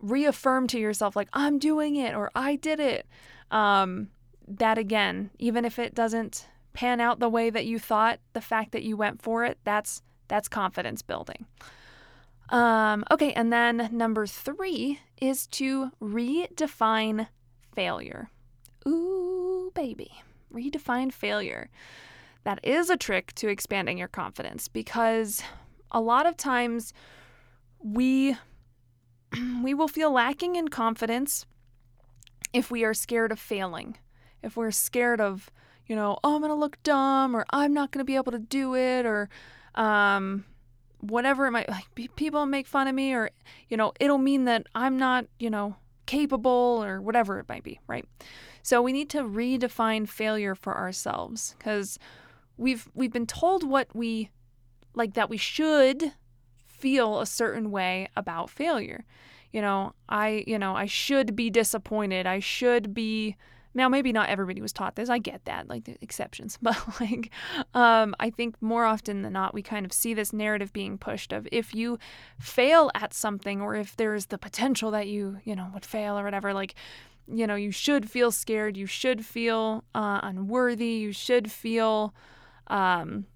reaffirm 0.00 0.66
to 0.68 0.78
yourself 0.78 1.16
like 1.16 1.28
I'm 1.32 1.58
doing 1.58 1.96
it 1.96 2.14
or 2.14 2.30
I 2.34 2.56
did 2.56 2.80
it. 2.80 3.06
Um 3.50 4.08
that 4.46 4.78
again, 4.78 5.30
even 5.38 5.64
if 5.64 5.78
it 5.78 5.94
doesn't 5.94 6.46
pan 6.72 7.00
out 7.00 7.18
the 7.18 7.28
way 7.28 7.50
that 7.50 7.66
you 7.66 7.78
thought, 7.78 8.20
the 8.34 8.40
fact 8.40 8.72
that 8.72 8.82
you 8.82 8.96
went 8.96 9.22
for 9.22 9.44
it, 9.44 9.58
that's 9.64 10.02
that's 10.28 10.48
confidence 10.48 11.02
building. 11.02 11.46
Um, 12.48 13.04
okay, 13.10 13.32
and 13.32 13.52
then 13.52 13.88
number 13.92 14.26
three 14.26 15.00
is 15.20 15.46
to 15.48 15.90
redefine 16.00 17.28
failure. 17.74 18.30
Ooh, 18.86 19.72
baby, 19.74 20.12
redefine 20.52 21.12
failure. 21.12 21.70
That 22.44 22.60
is 22.62 22.90
a 22.90 22.96
trick 22.96 23.34
to 23.34 23.48
expanding 23.48 23.98
your 23.98 24.08
confidence 24.08 24.68
because 24.68 25.42
a 25.90 26.00
lot 26.00 26.26
of 26.26 26.36
times 26.36 26.92
we 27.80 28.36
we 29.62 29.74
will 29.74 29.88
feel 29.88 30.12
lacking 30.12 30.54
in 30.54 30.68
confidence 30.68 31.46
if 32.52 32.70
we 32.70 32.84
are 32.84 32.94
scared 32.94 33.32
of 33.32 33.40
failing. 33.40 33.96
If 34.42 34.56
we're 34.56 34.70
scared 34.70 35.20
of, 35.20 35.50
you 35.86 35.96
know, 35.96 36.18
oh, 36.22 36.36
I'm 36.36 36.40
going 36.40 36.50
to 36.50 36.54
look 36.54 36.80
dumb 36.84 37.34
or 37.34 37.44
I'm 37.50 37.74
not 37.74 37.90
going 37.90 38.00
to 38.00 38.04
be 38.04 38.14
able 38.14 38.32
to 38.32 38.38
do 38.38 38.76
it 38.76 39.04
or 39.04 39.28
um 39.74 40.44
whatever 41.08 41.46
it 41.46 41.50
might 41.50 41.68
like 41.68 41.86
people 42.16 42.46
make 42.46 42.66
fun 42.66 42.88
of 42.88 42.94
me 42.94 43.12
or 43.12 43.30
you 43.68 43.76
know 43.76 43.92
it'll 44.00 44.18
mean 44.18 44.44
that 44.44 44.66
i'm 44.74 44.96
not 44.96 45.26
you 45.38 45.50
know 45.50 45.76
capable 46.06 46.82
or 46.82 47.00
whatever 47.00 47.38
it 47.38 47.48
might 47.48 47.64
be 47.64 47.80
right? 47.86 48.06
So 48.62 48.82
we 48.82 48.92
need 48.92 49.10
to 49.10 49.22
redefine 49.22 50.08
failure 50.08 50.54
for 50.54 50.76
ourselves 50.76 51.54
because 51.58 51.98
we've 52.56 52.88
we've 52.94 53.12
been 53.12 53.26
told 53.26 53.68
what 53.68 53.94
we 53.94 54.30
like 54.94 55.14
that 55.14 55.28
we 55.28 55.36
should 55.36 56.12
feel 56.64 57.20
a 57.20 57.26
certain 57.26 57.70
way 57.70 58.08
about 58.16 58.50
failure. 58.50 59.04
You 59.52 59.62
know 59.62 59.94
i 60.08 60.44
you 60.46 60.58
know 60.58 60.74
i 60.74 60.86
should 60.86 61.36
be 61.36 61.50
disappointed. 61.50 62.26
I 62.26 62.40
should 62.40 62.94
be 62.94 63.36
now, 63.76 63.90
maybe 63.90 64.10
not 64.10 64.30
everybody 64.30 64.62
was 64.62 64.72
taught 64.72 64.96
this. 64.96 65.10
I 65.10 65.18
get 65.18 65.44
that, 65.44 65.68
like 65.68 65.84
the 65.84 65.96
exceptions, 66.00 66.58
but 66.62 66.76
like, 66.98 67.30
um, 67.74 68.16
I 68.18 68.30
think 68.30 68.60
more 68.62 68.86
often 68.86 69.20
than 69.20 69.34
not, 69.34 69.52
we 69.52 69.62
kind 69.62 69.84
of 69.84 69.92
see 69.92 70.14
this 70.14 70.32
narrative 70.32 70.72
being 70.72 70.96
pushed 70.96 71.30
of 71.30 71.46
if 71.52 71.74
you 71.74 71.98
fail 72.40 72.90
at 72.94 73.12
something, 73.12 73.60
or 73.60 73.76
if 73.76 73.94
there's 73.94 74.26
the 74.26 74.38
potential 74.38 74.90
that 74.92 75.08
you, 75.08 75.38
you 75.44 75.54
know, 75.54 75.70
would 75.74 75.84
fail 75.84 76.18
or 76.18 76.24
whatever, 76.24 76.54
like, 76.54 76.74
you 77.28 77.46
know, 77.46 77.54
you 77.54 77.70
should 77.70 78.08
feel 78.08 78.32
scared, 78.32 78.78
you 78.78 78.86
should 78.86 79.26
feel 79.26 79.84
uh, 79.94 80.20
unworthy, 80.22 80.86
you 80.86 81.12
should 81.12 81.52
feel 81.52 82.14
um, 82.68 83.26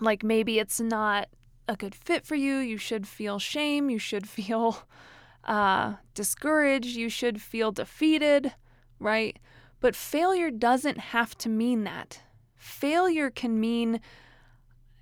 like 0.00 0.24
maybe 0.24 0.58
it's 0.58 0.80
not 0.80 1.28
a 1.68 1.76
good 1.76 1.94
fit 1.94 2.26
for 2.26 2.34
you, 2.34 2.56
you 2.56 2.78
should 2.78 3.06
feel 3.06 3.38
shame, 3.38 3.90
you 3.90 3.98
should 3.98 4.28
feel 4.28 4.78
uh, 5.44 5.94
discouraged, 6.14 6.96
you 6.96 7.08
should 7.08 7.40
feel 7.40 7.70
defeated, 7.70 8.52
right? 8.98 9.38
But 9.82 9.96
failure 9.96 10.50
doesn't 10.50 10.98
have 10.98 11.36
to 11.38 11.48
mean 11.48 11.82
that. 11.84 12.20
Failure 12.56 13.30
can 13.30 13.58
mean, 13.58 14.00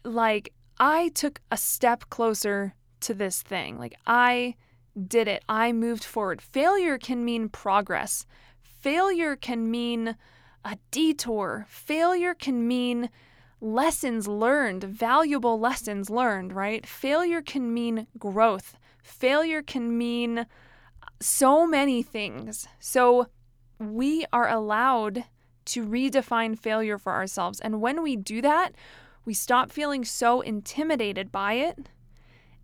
like, 0.04 0.54
I 0.78 1.10
took 1.10 1.42
a 1.50 1.58
step 1.58 2.08
closer 2.08 2.74
to 3.00 3.12
this 3.12 3.42
thing. 3.42 3.78
Like, 3.78 3.94
I 4.06 4.54
did 5.06 5.28
it, 5.28 5.44
I 5.48 5.72
moved 5.72 6.02
forward. 6.02 6.40
Failure 6.40 6.96
can 6.96 7.24
mean 7.26 7.50
progress. 7.50 8.24
Failure 8.62 9.36
can 9.36 9.70
mean 9.70 10.16
a 10.64 10.78
detour. 10.90 11.66
Failure 11.68 12.32
can 12.32 12.66
mean 12.66 13.10
lessons 13.60 14.26
learned, 14.26 14.84
valuable 14.84 15.60
lessons 15.60 16.08
learned, 16.08 16.54
right? 16.54 16.86
Failure 16.86 17.42
can 17.42 17.74
mean 17.74 18.06
growth. 18.18 18.78
Failure 19.02 19.60
can 19.60 19.98
mean 19.98 20.46
so 21.20 21.66
many 21.66 22.02
things. 22.02 22.66
So, 22.78 23.26
we 23.80 24.26
are 24.32 24.48
allowed 24.48 25.24
to 25.66 25.86
redefine 25.86 26.58
failure 26.58 26.98
for 26.98 27.12
ourselves. 27.12 27.60
And 27.60 27.80
when 27.80 28.02
we 28.02 28.16
do 28.16 28.42
that, 28.42 28.74
we 29.24 29.34
stop 29.34 29.70
feeling 29.70 30.04
so 30.04 30.40
intimidated 30.40 31.32
by 31.32 31.54
it. 31.54 31.88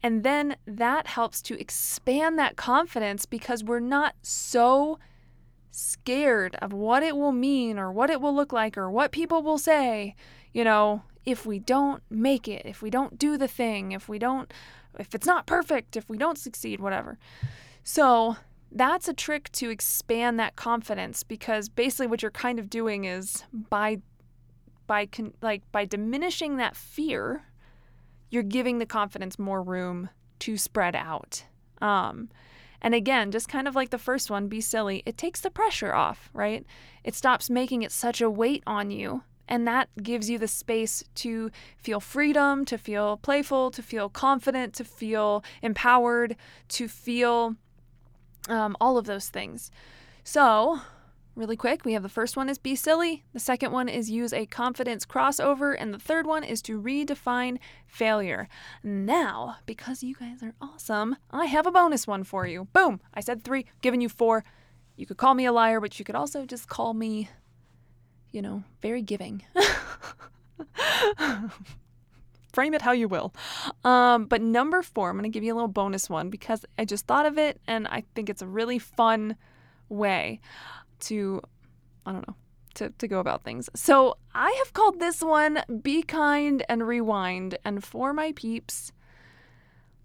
And 0.03 0.23
then 0.23 0.57
that 0.67 1.07
helps 1.07 1.41
to 1.43 1.59
expand 1.61 2.39
that 2.39 2.57
confidence 2.57 3.27
because 3.27 3.65
we're 3.65 3.81
not 3.81 4.15
so 4.23 4.99
scared 5.71 6.57
of 6.57 6.73
what 6.73 7.03
it 7.03 7.17
will 7.17 7.33
mean 7.33 7.79
or 7.79 7.93
what 7.93 8.11
it 8.11 8.21
will 8.21 8.35
look 8.35 8.53
like 8.53 8.79
or 8.79 8.91
what 8.91 9.13
people 9.13 9.43
will 9.43 9.59
say, 9.59 10.15
you 10.53 10.65
know, 10.65 11.03
if 11.25 11.45
we 11.45 11.59
don't 11.59 12.03
make 12.09 12.47
it, 12.47 12.63
if 12.65 12.81
we 12.81 12.89
don't 12.89 13.19
do 13.19 13.37
the 13.37 13.49
thing, 13.49 13.93
if 13.93 14.09
we 14.09 14.19
don't, 14.19 14.53
if 14.99 15.15
it's 15.15 15.27
not 15.27 15.47
perfect, 15.47 15.97
if 15.97 16.09
we 16.09 16.17
don't 16.17 16.39
succeed, 16.39 16.81
whatever. 16.81 17.19
So 17.83 18.37
that's 18.77 19.09
a 19.09 19.15
trick 19.15 19.51
to 19.53 19.71
expand 19.71 20.39
that 20.39 20.55
confidence 20.55 21.23
because 21.23 21.69
basically 21.69 22.07
what 22.07 22.21
you're 22.21 22.31
kind 22.31 22.59
of 22.59 22.69
doing 22.69 23.05
is 23.05 23.43
by 23.53 23.99
by 24.87 25.07
con- 25.07 25.35
like 25.41 25.63
by 25.73 25.85
diminishing 25.85 26.59
that 26.59 26.77
fear 26.77 27.45
you're 28.31 28.43
giving 28.43 28.79
the 28.79 28.87
confidence 28.87 29.39
more 29.39 29.63
room 29.63 30.11
to 30.39 30.59
spread 30.59 30.95
out. 30.95 31.45
Um, 31.81 32.29
and 32.83 32.95
again 32.95 33.31
just 33.31 33.49
kind 33.49 33.67
of 33.67 33.75
like 33.75 33.91
the 33.91 33.99
first 33.99 34.31
one 34.31 34.47
be 34.47 34.61
silly. 34.61 35.03
It 35.07 35.17
takes 35.17 35.41
the 35.41 35.51
pressure 35.51 35.95
off 35.95 36.29
right? 36.35 36.65
It 37.03 37.15
stops 37.15 37.49
making 37.49 37.83
it 37.83 37.93
such 37.93 38.21
a 38.21 38.31
weight 38.31 38.63
on 38.67 38.91
you 38.91 39.23
and 39.49 39.67
that 39.67 39.89
gives 40.03 40.29
you 40.29 40.39
the 40.39 40.49
space 40.49 41.03
to 41.15 41.51
feel 41.79 42.01
freedom 42.01 42.65
to 42.67 42.77
feel 42.77 43.17
playful 43.19 43.71
to 43.71 43.83
feel 43.83 44.09
confident 44.11 44.75
to 44.75 44.85
feel 44.85 45.43
empowered 45.63 46.37
to 46.69 46.89
feel 46.89 47.57
um, 48.49 48.77
all 48.81 48.99
of 48.99 49.07
those 49.07 49.29
things. 49.29 49.71
So, 50.25 50.81
really 51.35 51.57
quick, 51.57 51.85
we 51.85 51.93
have 51.93 52.03
the 52.03 52.09
first 52.09 52.37
one 52.37 52.49
is 52.49 52.59
be 52.59 52.75
silly, 52.75 53.25
the 53.33 53.41
second 53.41 53.73
one 53.73 53.89
is 53.89 54.11
use 54.11 54.33
a 54.33 54.47
confidence 54.47 55.05
crossover, 55.07 55.77
and 55.79 55.93
the 55.93 55.99
third 55.99 56.27
one 56.27 56.43
is 56.43 56.63
to 56.63 56.81
redefine 56.81 57.59
failure. 57.87 58.49
Now, 58.83 59.57
because 59.67 60.03
you 60.03 60.15
guys 60.15 60.43
are 60.43 60.55
awesome, 60.61 61.17
I 61.31 61.47
have 61.47 61.67
a 61.67 61.73
bonus 61.73 62.07
one 62.07 62.25
for 62.25 62.47
you. 62.47 62.69
Boom! 62.73 63.01
I 63.15 63.21
said 63.21 63.45
three, 63.45 63.67
giving 63.83 64.01
you 64.01 64.09
four. 64.09 64.45
You 64.97 65.07
could 65.07 65.19
call 65.19 65.35
me 65.35 65.45
a 65.45 65.53
liar, 65.53 65.81
but 65.81 65.99
you 65.99 66.05
could 66.05 66.15
also 66.15 66.47
just 66.47 66.69
call 66.69 66.95
me, 66.95 67.29
you 68.31 68.41
know, 68.41 68.65
very 68.81 69.03
giving. 69.03 69.45
frame 72.57 72.73
it 72.73 72.81
how 72.81 72.93
you 72.93 73.07
will. 73.07 73.35
Um, 73.85 74.25
but 74.25 74.41
number 74.41 74.81
four, 74.81 75.11
I'm 75.11 75.17
going 75.17 75.31
to 75.31 75.37
give 75.37 75.45
you 75.45 75.53
a 75.53 75.57
little 75.57 75.69
bonus 75.69 76.09
one 76.09 76.31
because 76.31 76.65
I 76.79 76.87
just 76.87 77.07
thought 77.07 77.27
of 77.27 77.37
it 77.37 77.61
and 77.67 77.87
I 77.87 78.03
think 78.15 78.31
it's 78.31 78.41
a 78.41 78.47
really 78.47 78.79
fun 78.79 79.37
way 79.91 80.41
to, 81.01 81.43
I 82.07 82.13
don't 82.13 82.27
know, 82.27 82.35
to, 82.77 82.89
to 82.89 83.07
go 83.07 83.21
about 83.21 83.45
things. 83.45 83.69
So 83.75 84.17
I 84.35 84.51
have 84.65 84.73
called 84.73 85.01
this 85.01 85.21
one 85.21 85.65
Be 85.83 86.03
Kind 86.03 86.65
and 86.67 86.89
Rewind. 86.89 87.59
And 87.63 87.85
for 87.85 88.15
my 88.15 88.33
peeps 88.33 88.91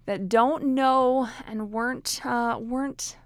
that 0.04 0.28
don't 0.28 0.74
know 0.74 1.30
and 1.46 1.72
weren't, 1.72 2.20
uh, 2.22 2.58
weren't, 2.60 3.16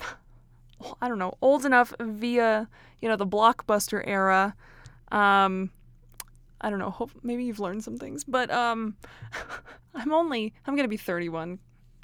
I 1.02 1.06
don't 1.06 1.18
know, 1.18 1.34
old 1.42 1.66
enough 1.66 1.92
via, 2.00 2.66
you 3.02 3.10
know, 3.10 3.16
the 3.16 3.26
blockbuster 3.26 4.02
era, 4.06 4.54
um, 5.12 5.70
I 6.60 6.70
don't 6.70 6.78
know. 6.78 6.90
Hope 6.90 7.10
maybe 7.22 7.44
you've 7.44 7.60
learned 7.60 7.84
some 7.84 7.96
things, 7.96 8.24
but 8.24 8.50
um, 8.50 8.96
I'm 9.94 10.12
only 10.12 10.54
I'm 10.66 10.76
gonna 10.76 10.88
be 10.88 10.96
31. 10.96 11.58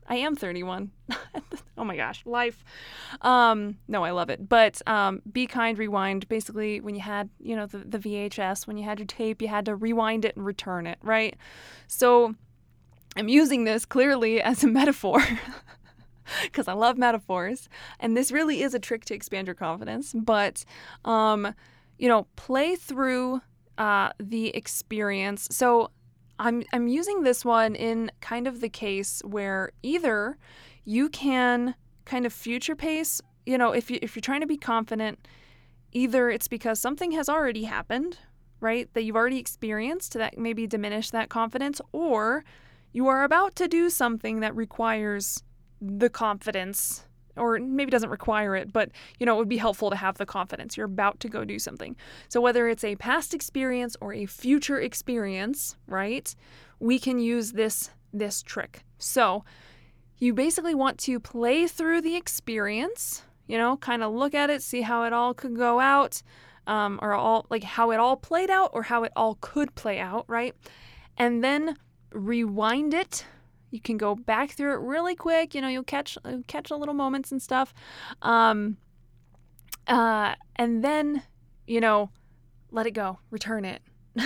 I 0.07 0.17
am 0.17 0.37
31. 0.37 0.91
oh 1.79 1.85
my 1.85 1.97
gosh, 1.97 2.25
life. 2.27 2.63
Um, 3.23 3.79
no, 3.89 4.05
I 4.05 4.11
love 4.11 4.29
it. 4.29 4.49
But 4.49 4.87
um, 4.87 5.23
be 5.31 5.47
kind, 5.47 5.79
rewind. 5.79 6.29
Basically, 6.29 6.81
when 6.81 6.95
you 6.95 7.01
had 7.01 7.31
you 7.41 7.57
know 7.57 7.67
the 7.67 7.79
the 7.79 7.99
VHS, 7.99 8.67
when 8.67 8.77
you 8.77 8.85
had 8.85 8.99
your 8.99 9.07
tape, 9.07 9.41
you 9.41 9.49
had 9.49 9.65
to 9.67 9.75
rewind 9.77 10.25
it 10.25 10.37
and 10.37 10.45
return 10.45 10.87
it, 10.87 10.99
right? 11.03 11.37
So 11.87 12.35
I'm 13.17 13.29
using 13.29 13.65
this 13.65 13.85
clearly 13.85 14.43
as 14.43 14.65
a 14.65 14.69
metaphor. 14.69 15.23
Because 16.43 16.69
I 16.69 16.73
love 16.73 16.97
metaphors, 16.97 17.69
and 18.01 18.17
this 18.17 18.33
really 18.33 18.63
is 18.63 18.73
a 18.73 18.79
trick 18.79 19.05
to 19.05 19.15
expand 19.15 19.47
your 19.47 19.55
confidence. 19.55 20.15
But, 20.15 20.65
um, 21.05 21.55
you 21.99 22.09
know, 22.09 22.27
play 22.35 22.77
through 22.77 23.43
uh, 23.79 24.11
the 24.19 24.55
experience. 24.57 25.49
So 25.51 25.91
I'm 26.39 26.65
I'm 26.73 26.89
using 26.89 27.23
this 27.23 27.45
one 27.45 27.75
in 27.75 28.11
kind 28.21 28.47
of 28.47 28.61
the 28.61 28.69
case 28.69 29.23
where 29.25 29.73
either 29.83 30.37
you 30.85 31.09
can 31.09 31.75
kind 32.05 32.27
of 32.27 32.33
future 32.33 32.77
pace, 32.77 33.21
you 33.47 33.57
know, 33.57 33.73
if 33.73 33.91
you 33.91 33.99
if 34.03 34.17
you're 34.17 34.21
trying 34.21 34.41
to 34.41 34.47
be 34.47 34.57
confident, 34.57 35.27
either 35.93 36.31
it's 36.31 36.49
because 36.49 36.81
something 36.81 37.13
has 37.13 37.29
already 37.29 37.65
happened, 37.65 38.19
right? 38.61 38.93
That 38.95 39.03
you've 39.03 39.17
already 39.17 39.39
experienced 39.39 40.15
that 40.15 40.39
maybe 40.39 40.67
diminish 40.67 41.11
that 41.11 41.29
confidence 41.29 41.81
or 41.93 42.45
you 42.93 43.09
are 43.09 43.25
about 43.25 43.57
to 43.57 43.69
do 43.69 43.91
something 43.91 44.41
that 44.41 44.55
requires 44.55 45.43
the 45.81 46.09
confidence 46.09 47.05
or 47.37 47.59
maybe 47.59 47.91
doesn't 47.91 48.11
require 48.11 48.57
it, 48.57 48.73
but 48.73 48.91
you 49.19 49.27
know, 49.27 49.35
it 49.35 49.39
would 49.39 49.49
be 49.49 49.57
helpful 49.57 49.91
to 49.91 49.97
have 49.97 50.19
the 50.19 50.27
confidence. 50.27 50.77
You're 50.77 50.87
about 50.87 51.21
to 51.21 51.29
go 51.29 51.45
do 51.45 51.59
something. 51.59 51.97
So 52.29 52.41
whether 52.41 52.69
it's 52.69 52.85
a 52.85 52.97
past 52.97 53.35
experience 53.35 53.97
or 54.01 54.13
a 54.13 54.27
future 54.27 54.81
experience, 54.81 55.77
right? 55.87 56.35
We 56.81 56.99
can 56.99 57.19
use 57.19 57.53
this 57.53 57.91
this 58.13 58.43
trick. 58.43 58.85
So, 58.99 59.45
you 60.19 60.33
basically 60.33 60.75
want 60.75 60.99
to 60.99 61.19
play 61.19 61.67
through 61.67 62.01
the 62.01 62.15
experience, 62.15 63.25
you 63.47 63.59
know, 63.59 63.77
kind 63.77 64.03
of 64.03 64.13
look 64.13 64.33
at 64.33 64.49
it, 64.49 64.63
see 64.63 64.83
how 64.83 65.05
it 65.05 65.13
all 65.13 65.35
could 65.35 65.57
go 65.57 65.81
out, 65.81 66.23
um, 66.67 66.99
or 67.03 67.13
all 67.13 67.47
like 67.51 67.65
how 67.65 67.91
it 67.91 67.99
all 67.99 68.17
played 68.17 68.51
out 68.51 68.71
or 68.73 68.85
how 68.85 69.03
it 69.03 69.13
all 69.17 69.37
could 69.41 69.75
play 69.75 69.99
out, 69.99 70.25
right? 70.29 70.55
And 71.17 71.43
then 71.43 71.77
rewind 72.13 72.95
it 72.95 73.27
you 73.75 73.81
can 73.81 73.97
go 73.97 74.15
back 74.15 74.53
through 74.53 74.73
it 74.73 74.79
really 74.87 75.17
quick. 75.17 75.53
You 75.53 75.61
know, 75.61 75.67
you'll 75.67 75.83
catch 75.83 76.17
catch 76.47 76.69
the 76.69 76.79
little 76.79 76.95
moments 76.95 77.33
and 77.33 77.43
stuff. 77.43 77.75
Um, 78.23 78.77
uh, 79.89 80.37
and 80.55 80.85
then, 80.85 81.25
you 81.67 81.81
know, 81.81 82.11
let 82.71 82.87
it 82.87 82.93
go, 82.93 83.19
return 83.31 83.65
it. 83.65 83.83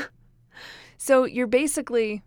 so 0.99 1.25
you're 1.25 1.47
basically, 1.47 2.23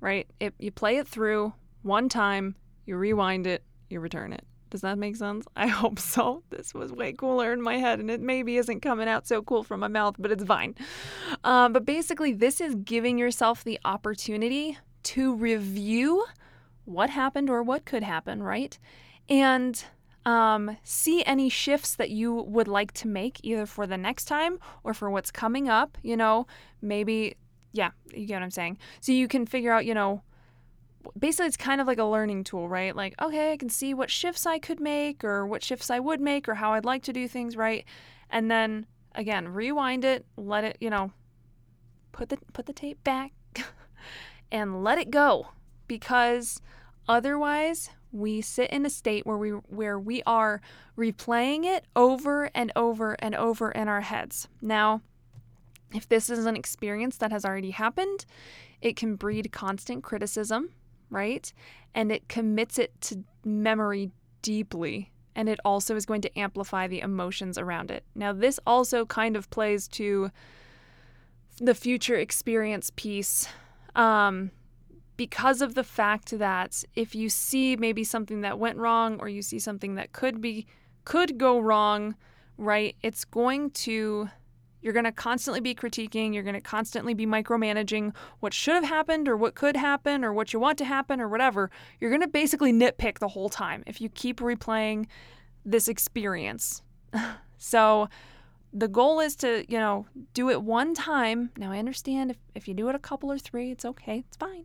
right? 0.00 0.26
If 0.40 0.54
you 0.58 0.70
play 0.70 0.96
it 0.96 1.06
through 1.06 1.52
one 1.82 2.08
time, 2.08 2.56
you 2.86 2.96
rewind 2.96 3.46
it, 3.46 3.62
you 3.90 4.00
return 4.00 4.32
it. 4.32 4.46
Does 4.70 4.80
that 4.80 4.96
make 4.96 5.16
sense? 5.16 5.44
I 5.56 5.66
hope 5.66 5.98
so. 5.98 6.42
This 6.48 6.72
was 6.72 6.90
way 6.90 7.12
cooler 7.12 7.52
in 7.52 7.60
my 7.60 7.76
head, 7.76 8.00
and 8.00 8.10
it 8.10 8.22
maybe 8.22 8.56
isn't 8.56 8.80
coming 8.80 9.08
out 9.08 9.26
so 9.26 9.42
cool 9.42 9.62
from 9.62 9.80
my 9.80 9.88
mouth, 9.88 10.16
but 10.18 10.32
it's 10.32 10.44
fine. 10.44 10.74
Um, 11.44 11.74
but 11.74 11.84
basically, 11.84 12.32
this 12.32 12.62
is 12.62 12.74
giving 12.76 13.18
yourself 13.18 13.62
the 13.62 13.78
opportunity 13.84 14.78
to 15.02 15.34
review 15.34 16.24
what 16.84 17.10
happened 17.10 17.50
or 17.50 17.62
what 17.62 17.84
could 17.84 18.02
happen, 18.02 18.42
right? 18.42 18.78
And 19.28 19.82
um, 20.24 20.76
see 20.82 21.24
any 21.24 21.48
shifts 21.48 21.94
that 21.96 22.10
you 22.10 22.32
would 22.34 22.68
like 22.68 22.92
to 22.92 23.08
make 23.08 23.40
either 23.42 23.66
for 23.66 23.86
the 23.86 23.96
next 23.96 24.26
time 24.26 24.58
or 24.84 24.94
for 24.94 25.10
what's 25.10 25.30
coming 25.30 25.68
up. 25.68 25.98
You 26.02 26.16
know, 26.16 26.46
maybe, 26.80 27.36
yeah, 27.72 27.90
you 28.12 28.26
get 28.26 28.36
what 28.36 28.42
I'm 28.42 28.50
saying. 28.50 28.78
So 29.00 29.12
you 29.12 29.28
can 29.28 29.46
figure 29.46 29.72
out, 29.72 29.84
you 29.84 29.94
know, 29.94 30.22
basically 31.18 31.46
it's 31.46 31.56
kind 31.56 31.80
of 31.80 31.86
like 31.86 31.98
a 31.98 32.04
learning 32.04 32.44
tool, 32.44 32.68
right? 32.68 32.94
Like, 32.94 33.14
okay, 33.20 33.52
I 33.52 33.56
can 33.56 33.68
see 33.68 33.94
what 33.94 34.10
shifts 34.10 34.46
I 34.46 34.58
could 34.58 34.80
make 34.80 35.24
or 35.24 35.46
what 35.46 35.64
shifts 35.64 35.90
I 35.90 35.98
would 35.98 36.20
make 36.20 36.48
or 36.48 36.54
how 36.54 36.72
I'd 36.72 36.84
like 36.84 37.02
to 37.04 37.12
do 37.12 37.26
things, 37.26 37.56
right? 37.56 37.84
And 38.30 38.50
then 38.50 38.86
again, 39.14 39.48
rewind 39.48 40.04
it, 40.04 40.24
let 40.36 40.64
it, 40.64 40.78
you 40.80 40.90
know, 40.90 41.12
put 42.12 42.28
the 42.28 42.38
put 42.52 42.66
the 42.66 42.72
tape 42.72 43.02
back 43.02 43.32
and 44.52 44.84
let 44.84 44.98
it 44.98 45.10
go 45.10 45.48
because 45.86 46.60
otherwise 47.08 47.90
we 48.12 48.40
sit 48.40 48.70
in 48.70 48.84
a 48.84 48.90
state 48.90 49.26
where 49.26 49.38
we 49.38 49.50
where 49.50 49.98
we 49.98 50.22
are 50.26 50.60
replaying 50.96 51.64
it 51.64 51.84
over 51.96 52.50
and 52.54 52.70
over 52.76 53.14
and 53.14 53.34
over 53.34 53.70
in 53.72 53.88
our 53.88 54.02
heads. 54.02 54.48
Now, 54.60 55.00
if 55.94 56.08
this 56.08 56.30
is 56.30 56.46
an 56.46 56.56
experience 56.56 57.16
that 57.18 57.32
has 57.32 57.44
already 57.44 57.70
happened, 57.70 58.26
it 58.80 58.96
can 58.96 59.16
breed 59.16 59.52
constant 59.52 60.02
criticism, 60.02 60.70
right? 61.10 61.52
And 61.94 62.12
it 62.12 62.28
commits 62.28 62.78
it 62.78 62.98
to 63.02 63.24
memory 63.44 64.10
deeply. 64.42 65.10
And 65.34 65.48
it 65.48 65.60
also 65.64 65.96
is 65.96 66.04
going 66.04 66.20
to 66.22 66.38
amplify 66.38 66.86
the 66.86 67.00
emotions 67.00 67.56
around 67.56 67.90
it. 67.90 68.04
Now, 68.14 68.34
this 68.34 68.60
also 68.66 69.06
kind 69.06 69.34
of 69.34 69.48
plays 69.48 69.88
to 69.88 70.30
the 71.58 71.74
future 71.74 72.16
experience 72.16 72.90
piece. 72.94 73.48
Um, 73.96 74.50
because 75.22 75.62
of 75.62 75.76
the 75.76 75.84
fact 75.84 76.36
that 76.36 76.82
if 76.96 77.14
you 77.14 77.28
see 77.28 77.76
maybe 77.76 78.02
something 78.02 78.40
that 78.40 78.58
went 78.58 78.76
wrong 78.76 79.20
or 79.20 79.28
you 79.28 79.40
see 79.40 79.60
something 79.60 79.94
that 79.94 80.10
could 80.10 80.40
be 80.40 80.66
could 81.04 81.38
go 81.38 81.60
wrong, 81.60 82.16
right? 82.58 82.96
It's 83.02 83.24
going 83.24 83.70
to 83.86 84.28
you're 84.80 84.92
going 84.92 85.04
to 85.04 85.12
constantly 85.12 85.60
be 85.60 85.76
critiquing, 85.76 86.34
you're 86.34 86.42
going 86.42 86.56
to 86.56 86.60
constantly 86.60 87.14
be 87.14 87.24
micromanaging 87.24 88.16
what 88.40 88.52
should 88.52 88.74
have 88.74 88.82
happened 88.82 89.28
or 89.28 89.36
what 89.36 89.54
could 89.54 89.76
happen 89.76 90.24
or 90.24 90.32
what 90.32 90.52
you 90.52 90.58
want 90.58 90.76
to 90.78 90.84
happen 90.84 91.20
or 91.20 91.28
whatever. 91.28 91.70
You're 92.00 92.10
going 92.10 92.22
to 92.22 92.26
basically 92.26 92.72
nitpick 92.72 93.20
the 93.20 93.28
whole 93.28 93.48
time 93.48 93.84
if 93.86 94.00
you 94.00 94.08
keep 94.08 94.40
replaying 94.40 95.06
this 95.64 95.86
experience. 95.86 96.82
so, 97.58 98.08
the 98.72 98.88
goal 98.88 99.20
is 99.20 99.36
to, 99.36 99.64
you 99.68 99.78
know, 99.78 100.06
do 100.34 100.50
it 100.50 100.62
one 100.62 100.94
time. 100.94 101.50
Now, 101.56 101.72
I 101.72 101.78
understand 101.78 102.30
if, 102.30 102.38
if 102.54 102.68
you 102.68 102.74
do 102.74 102.88
it 102.88 102.94
a 102.94 102.98
couple 102.98 103.30
or 103.30 103.38
three, 103.38 103.70
it's 103.70 103.84
okay, 103.84 104.24
it's 104.26 104.36
fine. 104.36 104.64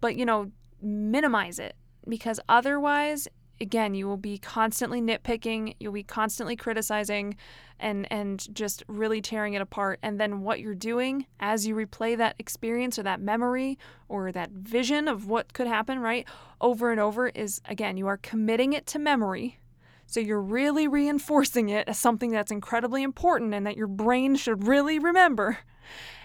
But, 0.00 0.16
you 0.16 0.24
know, 0.24 0.50
minimize 0.82 1.58
it 1.58 1.76
because 2.08 2.40
otherwise, 2.48 3.28
again, 3.60 3.94
you 3.94 4.06
will 4.06 4.16
be 4.16 4.38
constantly 4.38 5.00
nitpicking, 5.00 5.76
you'll 5.78 5.92
be 5.92 6.02
constantly 6.02 6.56
criticizing 6.56 7.36
and 7.80 8.10
and 8.12 8.54
just 8.54 8.84
really 8.86 9.20
tearing 9.20 9.54
it 9.54 9.62
apart. 9.62 9.98
And 10.02 10.20
then 10.20 10.42
what 10.42 10.60
you're 10.60 10.74
doing 10.74 11.26
as 11.40 11.66
you 11.66 11.74
replay 11.74 12.16
that 12.16 12.36
experience 12.38 12.98
or 12.98 13.02
that 13.04 13.20
memory 13.20 13.78
or 14.08 14.32
that 14.32 14.50
vision 14.50 15.08
of 15.08 15.26
what 15.26 15.52
could 15.52 15.66
happen, 15.66 15.98
right? 15.98 16.26
Over 16.60 16.90
and 16.90 17.00
over 17.00 17.28
is 17.28 17.60
again, 17.68 17.96
you 17.96 18.06
are 18.06 18.16
committing 18.18 18.72
it 18.72 18.86
to 18.88 18.98
memory 18.98 19.58
so 20.06 20.20
you're 20.20 20.40
really 20.40 20.86
reinforcing 20.86 21.68
it 21.68 21.88
as 21.88 21.98
something 21.98 22.30
that's 22.30 22.50
incredibly 22.50 23.02
important 23.02 23.54
and 23.54 23.66
that 23.66 23.76
your 23.76 23.86
brain 23.86 24.36
should 24.36 24.66
really 24.66 24.98
remember. 24.98 25.58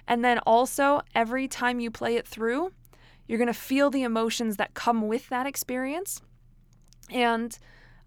And 0.07 0.23
then 0.23 0.39
also, 0.39 1.01
every 1.13 1.47
time 1.47 1.79
you 1.79 1.91
play 1.91 2.15
it 2.15 2.27
through, 2.27 2.71
you're 3.27 3.37
going 3.37 3.47
to 3.47 3.53
feel 3.53 3.89
the 3.89 4.03
emotions 4.03 4.57
that 4.57 4.73
come 4.73 5.07
with 5.07 5.29
that 5.29 5.45
experience. 5.45 6.21
And 7.09 7.57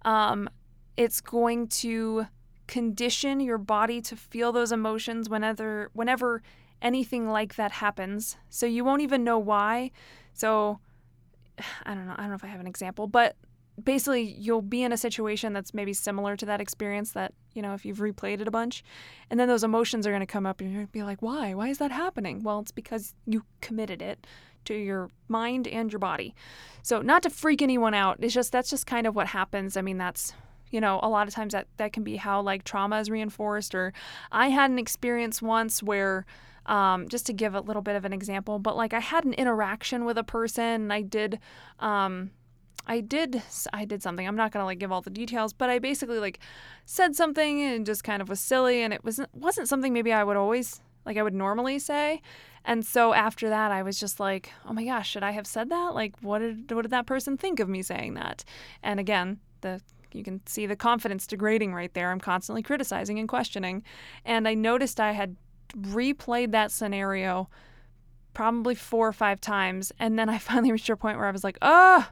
um, 0.05 0.51
it's 0.97 1.21
going 1.21 1.69
to 1.69 2.27
condition 2.67 3.41
your 3.41 3.59
body 3.59 4.01
to 4.01 4.17
feel 4.17 4.53
those 4.53 4.73
emotions 4.73 5.29
whenever 5.29 5.91
whenever 5.93 6.43
anything 6.81 7.29
like 7.29 7.57
that 7.57 7.71
happens. 7.71 8.37
So 8.51 8.67
you 8.67 8.85
won't 8.85 9.03
even 9.03 9.25
know 9.25 9.39
why. 9.39 9.91
So 10.33 10.81
I 11.85 11.95
don't 11.95 12.07
know, 12.07 12.15
I 12.17 12.23
don't 12.23 12.31
know 12.31 12.37
if 12.37 12.45
I 12.45 12.49
have 12.49 12.61
an 12.61 12.67
example, 12.67 13.07
but 13.07 13.37
basically 13.83 14.23
you'll 14.23 14.63
be 14.63 14.83
in 14.83 14.93
a 14.93 14.97
situation 14.97 15.53
that's 15.53 15.73
maybe 15.73 15.93
similar 15.93 16.37
to 16.37 16.47
that 16.47 16.61
experience 16.61 17.13
that 17.13 17.33
you 17.55 17.63
know 17.63 17.75
if 17.75 17.85
you've 17.85 17.99
replayed 17.99 18.41
it 18.41 18.49
a 18.49 18.51
bunch 18.51 18.85
and 19.31 19.41
then 19.41 19.49
those 19.49 19.65
emotions 19.65 20.07
are 20.07 20.11
going 20.11 20.21
to 20.21 20.27
come 20.27 20.47
up 20.47 20.61
and 20.61 20.71
you're 20.71 20.81
going 20.81 20.87
to 20.87 20.93
be 20.93 21.03
like 21.03 21.23
why? 21.23 21.55
Why 21.55 21.69
is 21.69 21.79
that 21.79 21.91
happening? 21.91 22.43
Well 22.43 22.61
it's 22.61 22.73
because 22.73 23.15
you 23.27 23.45
committed 23.61 24.03
it 24.03 24.27
to 24.67 24.75
your 24.75 25.11
mind 25.29 25.67
and 25.67 25.91
your 25.91 25.99
body. 25.99 26.35
So 26.83 27.01
not 27.01 27.23
to 27.23 27.31
freak 27.31 27.63
anyone 27.63 27.95
out 27.95 28.19
it's 28.21 28.35
just 28.35 28.53
that's 28.53 28.71
just 28.71 28.87
kind 28.87 29.07
of 29.07 29.17
what 29.17 29.29
happens. 29.29 29.77
I 29.77 29.83
mean 29.83 29.99
that's 29.99 30.35
you 30.71 30.81
know 30.81 31.01
a 31.03 31.09
lot 31.09 31.29
of 31.29 31.35
times 31.35 31.53
that 31.53 31.67
that 31.79 31.93
can 31.93 32.03
be 32.03 32.17
how 32.17 32.43
like 32.43 32.65
trauma 32.65 32.99
is 32.99 33.11
reinforced 33.11 33.75
or 33.75 33.93
i 34.31 34.49
had 34.49 34.71
an 34.71 34.79
experience 34.79 35.43
once 35.43 35.83
where 35.83 36.25
um, 36.67 37.09
just 37.09 37.27
to 37.27 37.33
give 37.33 37.55
a 37.55 37.61
little 37.61 37.83
bit 37.83 37.97
of 37.97 38.05
an 38.05 38.13
example, 38.13 38.59
but 38.59 38.77
like 38.77 38.93
I 38.93 39.01
had 39.01 39.25
an 39.25 39.35
interaction 39.35 40.05
with 40.05 40.17
a 40.17 40.25
person 40.25 40.65
and 40.65 40.93
I 40.93 41.03
did, 41.03 41.39
um, 41.81 42.31
I 42.87 43.01
did, 43.01 43.43
I 43.73 43.85
did 43.85 44.03
something. 44.03 44.27
I'm 44.27 44.37
not 44.37 44.51
gonna 44.51 44.65
like 44.65 44.79
give 44.79 44.91
all 44.91 45.03
the 45.03 45.11
details, 45.11 45.53
but 45.53 45.71
I 45.71 45.79
basically 45.79 46.19
like 46.19 46.41
said 46.85 47.15
something 47.15 47.63
and 47.63 47.87
just 47.87 48.03
kind 48.03 48.21
of 48.21 48.29
was 48.29 48.41
silly, 48.41 48.83
and 48.83 48.93
it 48.93 49.05
wasn't 49.05 49.35
wasn't 49.35 49.69
something 49.69 49.93
maybe 49.93 50.13
I 50.13 50.25
would 50.25 50.37
always 50.37 50.81
like 51.05 51.17
I 51.17 51.23
would 51.23 51.35
normally 51.35 51.79
say. 51.79 52.21
And 52.65 52.85
so 52.85 53.13
after 53.13 53.49
that, 53.49 53.73
I 53.73 53.83
was 53.83 53.99
just 53.99 54.21
like, 54.21 54.51
oh 54.67 54.73
my 54.73 54.85
gosh, 54.85 55.11
should 55.11 55.25
I 55.25 55.33
have 55.33 55.47
said 55.47 55.69
that? 55.71 55.95
Like, 55.95 56.15
what 56.21 56.39
did 56.41 56.71
what 56.73 56.83
did 56.83 56.91
that 56.91 57.07
person 57.07 57.37
think 57.37 57.61
of 57.61 57.69
me 57.69 57.83
saying 57.83 58.15
that? 58.15 58.45
And 58.83 59.01
again, 59.01 59.41
the 59.61 59.81
you 60.13 60.23
can 60.23 60.45
see 60.47 60.67
the 60.67 60.77
confidence 60.77 61.27
degrading 61.27 61.75
right 61.75 61.93
there. 61.95 62.11
I'm 62.11 62.21
constantly 62.21 62.63
criticizing 62.63 63.19
and 63.19 63.29
questioning, 63.29 63.83
and 64.25 64.47
I 64.47 64.55
noticed 64.55 65.01
I 65.01 65.13
had 65.13 65.37
replayed 65.77 66.51
that 66.53 66.71
scenario 66.71 67.49
probably 68.35 68.75
four 68.75 69.09
or 69.09 69.13
five 69.13 69.41
times, 69.41 69.93
and 69.99 70.19
then 70.19 70.29
I 70.29 70.39
finally 70.51 70.73
reached 70.73 70.91
a 70.91 70.97
point 70.97 71.19
where 71.19 71.29
I 71.29 71.33
was 71.33 71.45
like, 71.45 71.59
oh. 71.63 72.09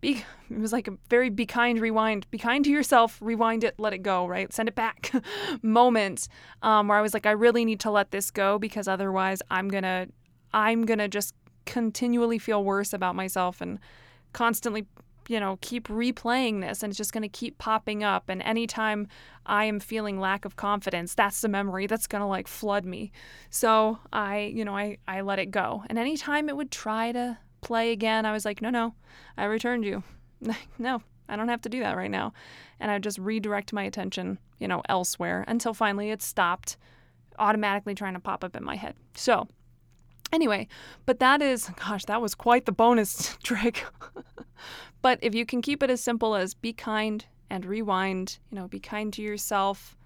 Be, 0.00 0.24
it 0.50 0.58
was 0.58 0.72
like 0.72 0.88
a 0.88 0.92
very 1.08 1.30
be 1.30 1.46
kind 1.46 1.80
rewind 1.80 2.30
be 2.30 2.38
kind 2.38 2.64
to 2.64 2.70
yourself 2.70 3.18
rewind 3.20 3.64
it 3.64 3.74
let 3.78 3.94
it 3.94 4.02
go 4.02 4.26
right 4.26 4.52
send 4.52 4.68
it 4.68 4.74
back 4.74 5.10
moment 5.62 6.28
um, 6.62 6.88
where 6.88 6.98
i 6.98 7.00
was 7.00 7.14
like 7.14 7.24
i 7.24 7.30
really 7.30 7.64
need 7.64 7.80
to 7.80 7.90
let 7.90 8.10
this 8.10 8.30
go 8.30 8.58
because 8.58 8.88
otherwise 8.88 9.40
i'm 9.50 9.68
gonna 9.68 10.06
i'm 10.52 10.84
gonna 10.84 11.08
just 11.08 11.34
continually 11.64 12.38
feel 12.38 12.62
worse 12.62 12.92
about 12.92 13.14
myself 13.14 13.60
and 13.60 13.78
constantly 14.32 14.86
you 15.28 15.40
know, 15.40 15.58
keep 15.60 15.88
replaying 15.88 16.60
this 16.60 16.82
and 16.82 16.90
it's 16.90 16.98
just 16.98 17.12
going 17.12 17.22
to 17.22 17.28
keep 17.28 17.58
popping 17.58 18.04
up. 18.04 18.28
And 18.28 18.42
anytime 18.42 19.08
I 19.44 19.64
am 19.64 19.80
feeling 19.80 20.20
lack 20.20 20.44
of 20.44 20.56
confidence, 20.56 21.14
that's 21.14 21.40
the 21.40 21.48
memory 21.48 21.86
that's 21.86 22.06
going 22.06 22.20
to 22.20 22.26
like 22.26 22.48
flood 22.48 22.84
me. 22.84 23.12
So 23.50 23.98
I, 24.12 24.52
you 24.54 24.64
know, 24.64 24.76
I, 24.76 24.98
I 25.08 25.22
let 25.22 25.38
it 25.38 25.50
go. 25.50 25.84
And 25.88 25.98
anytime 25.98 26.48
it 26.48 26.56
would 26.56 26.70
try 26.70 27.12
to 27.12 27.38
play 27.66 27.90
again, 27.90 28.24
I 28.24 28.32
was 28.32 28.44
like, 28.44 28.62
no, 28.62 28.70
no, 28.70 28.94
I 29.36 29.44
returned 29.44 29.84
you. 29.84 30.02
no, 30.78 31.02
I 31.28 31.36
don't 31.36 31.48
have 31.48 31.62
to 31.62 31.68
do 31.68 31.80
that 31.80 31.96
right 31.96 32.10
now. 32.10 32.32
And 32.78 32.90
I 32.90 32.98
just 32.98 33.18
redirect 33.18 33.72
my 33.72 33.82
attention, 33.82 34.38
you 34.58 34.68
know, 34.68 34.82
elsewhere 34.88 35.44
until 35.48 35.74
finally 35.74 36.10
it 36.10 36.22
stopped 36.22 36.76
automatically 37.38 37.94
trying 37.94 38.14
to 38.14 38.20
pop 38.20 38.44
up 38.44 38.54
in 38.54 38.64
my 38.64 38.76
head. 38.76 38.94
So, 39.14 39.48
anyway, 40.32 40.68
but 41.06 41.18
that 41.18 41.42
is, 41.42 41.70
gosh, 41.76 42.04
that 42.04 42.22
was 42.22 42.34
quite 42.34 42.66
the 42.66 42.72
bonus 42.72 43.36
trick. 43.42 43.84
But 45.02 45.18
if 45.22 45.34
you 45.34 45.44
can 45.44 45.62
keep 45.62 45.82
it 45.82 45.90
as 45.90 46.00
simple 46.00 46.34
as 46.34 46.54
be 46.54 46.72
kind 46.72 47.24
and 47.50 47.64
rewind, 47.64 48.38
you 48.50 48.56
know, 48.56 48.68
be 48.68 48.80
kind 48.80 49.12
to 49.12 49.22
yourself, 49.22 49.96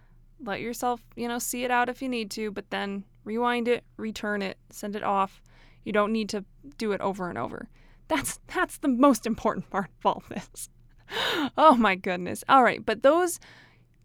let 0.42 0.60
yourself, 0.60 1.02
you 1.16 1.28
know, 1.28 1.38
see 1.38 1.64
it 1.64 1.70
out 1.70 1.88
if 1.88 2.02
you 2.02 2.08
need 2.08 2.30
to, 2.32 2.50
but 2.50 2.70
then 2.70 3.04
rewind 3.24 3.68
it, 3.68 3.84
return 3.96 4.42
it, 4.42 4.58
send 4.70 4.96
it 4.96 5.02
off. 5.02 5.42
You 5.84 5.92
don't 5.92 6.12
need 6.12 6.28
to 6.30 6.44
do 6.78 6.92
it 6.92 7.00
over 7.00 7.28
and 7.28 7.38
over. 7.38 7.68
That's 8.08 8.40
that's 8.54 8.78
the 8.78 8.88
most 8.88 9.26
important 9.26 9.70
part 9.70 9.90
of 10.00 10.06
all 10.06 10.22
this. 10.28 10.68
oh 11.56 11.76
my 11.76 11.94
goodness. 11.94 12.44
All 12.48 12.62
right, 12.62 12.84
but 12.84 13.02
those 13.02 13.40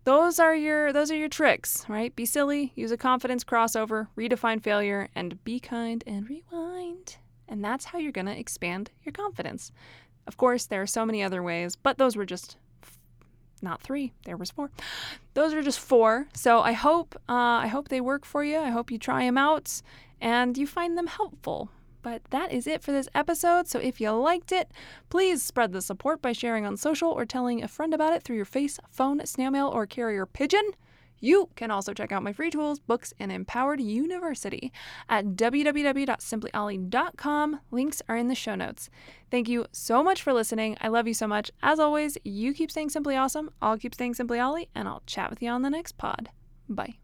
those 0.04 0.40
are 0.40 0.56
your 0.56 0.94
those 0.94 1.12
are 1.12 1.16
your 1.16 1.30
tricks, 1.30 1.86
right? 1.90 2.16
Be 2.16 2.26
silly, 2.26 2.72
use 2.76 2.92
a 2.92 2.98
confidence 2.98 3.44
crossover, 3.44 4.08
redefine 4.18 4.62
failure, 4.62 5.10
and 5.16 5.44
be 5.44 5.60
kind 5.60 6.04
and 6.06 6.30
rewind. 6.30 7.18
And 7.48 7.64
that's 7.64 7.86
how 7.86 8.00
you're 8.00 8.12
going 8.12 8.26
to 8.26 8.40
expand 8.40 8.92
your 9.04 9.14
confidence. 9.14 9.72
Of 10.28 10.38
course, 10.38 10.66
there 10.66 10.82
are 10.82 10.88
so 10.88 11.06
many 11.06 11.22
other 11.24 11.44
ways, 11.44 11.76
but 11.76 11.98
those 11.98 12.16
were 12.16 12.26
just 12.26 12.58
not 13.62 13.82
three. 13.82 14.14
There 14.26 14.38
was 14.38 14.52
four. 14.52 14.70
Those 15.34 15.54
are 15.54 15.62
just 15.62 15.80
four. 15.80 16.28
So 16.34 16.62
I 16.62 16.74
hope 16.74 17.16
uh, 17.28 17.34
I 17.64 17.68
hope 17.68 17.90
they 17.90 18.02
work 18.02 18.26
for 18.26 18.44
you. 18.44 18.60
I 18.60 18.70
hope 18.70 18.92
you 18.92 18.98
try 18.98 19.26
them 19.26 19.38
out 19.38 19.82
and 20.22 20.58
you 20.58 20.68
find 20.68 20.98
them 20.98 21.08
helpful. 21.08 21.70
But 22.02 22.24
that 22.30 22.52
is 22.52 22.68
it 22.68 22.84
for 22.84 22.92
this 22.92 23.10
episode. 23.16 23.68
So 23.68 23.80
if 23.80 24.00
you 24.00 24.12
liked 24.12 24.52
it, 24.52 24.70
please 25.10 25.42
spread 25.42 25.72
the 25.72 25.82
support 25.82 26.22
by 26.22 26.34
sharing 26.34 26.66
on 26.66 26.78
social 26.78 27.10
or 27.10 27.26
telling 27.26 27.64
a 27.64 27.68
friend 27.68 27.96
about 27.96 28.14
it 28.14 28.22
through 28.22 28.36
your 28.36 28.46
face, 28.46 28.80
phone, 28.92 29.26
snail 29.26 29.50
mail, 29.50 29.68
or 29.68 29.88
carrier 29.88 30.28
pigeon. 30.28 30.72
You 31.20 31.50
can 31.56 31.72
also 31.72 31.94
check 31.94 32.12
out 32.12 32.22
my 32.22 32.34
free 32.34 32.52
tools, 32.52 32.78
books, 32.80 33.12
and 33.20 33.32
Empowered 33.32 33.82
University 33.82 34.72
at 35.10 35.30
www.simplyoli.com. 35.30 37.60
Links 37.72 38.04
are 38.08 38.18
in 38.18 38.28
the 38.28 38.36
show 38.36 38.54
notes. 38.54 38.92
Thank 39.32 39.50
you 39.50 39.66
so 39.72 40.04
much 40.04 40.22
for 40.22 40.32
listening. 40.34 40.78
I 40.82 40.90
love 40.90 41.08
you 41.08 41.16
so 41.16 41.26
much. 41.26 41.50
As 41.64 41.80
always, 41.80 42.20
you 42.24 42.54
keep 42.54 42.70
staying 42.70 42.90
simply 42.90 43.16
awesome. 43.16 43.50
I'll 43.62 43.80
keep 43.80 43.96
staying 43.96 44.14
simply 44.14 44.40
Oli, 44.40 44.70
and 44.76 44.88
I'll 44.88 45.02
chat 45.08 45.32
with 45.32 45.42
you 45.42 45.50
on 45.50 45.64
the 45.64 45.72
next 45.72 45.98
pod. 45.98 46.30
Bye. 46.70 47.00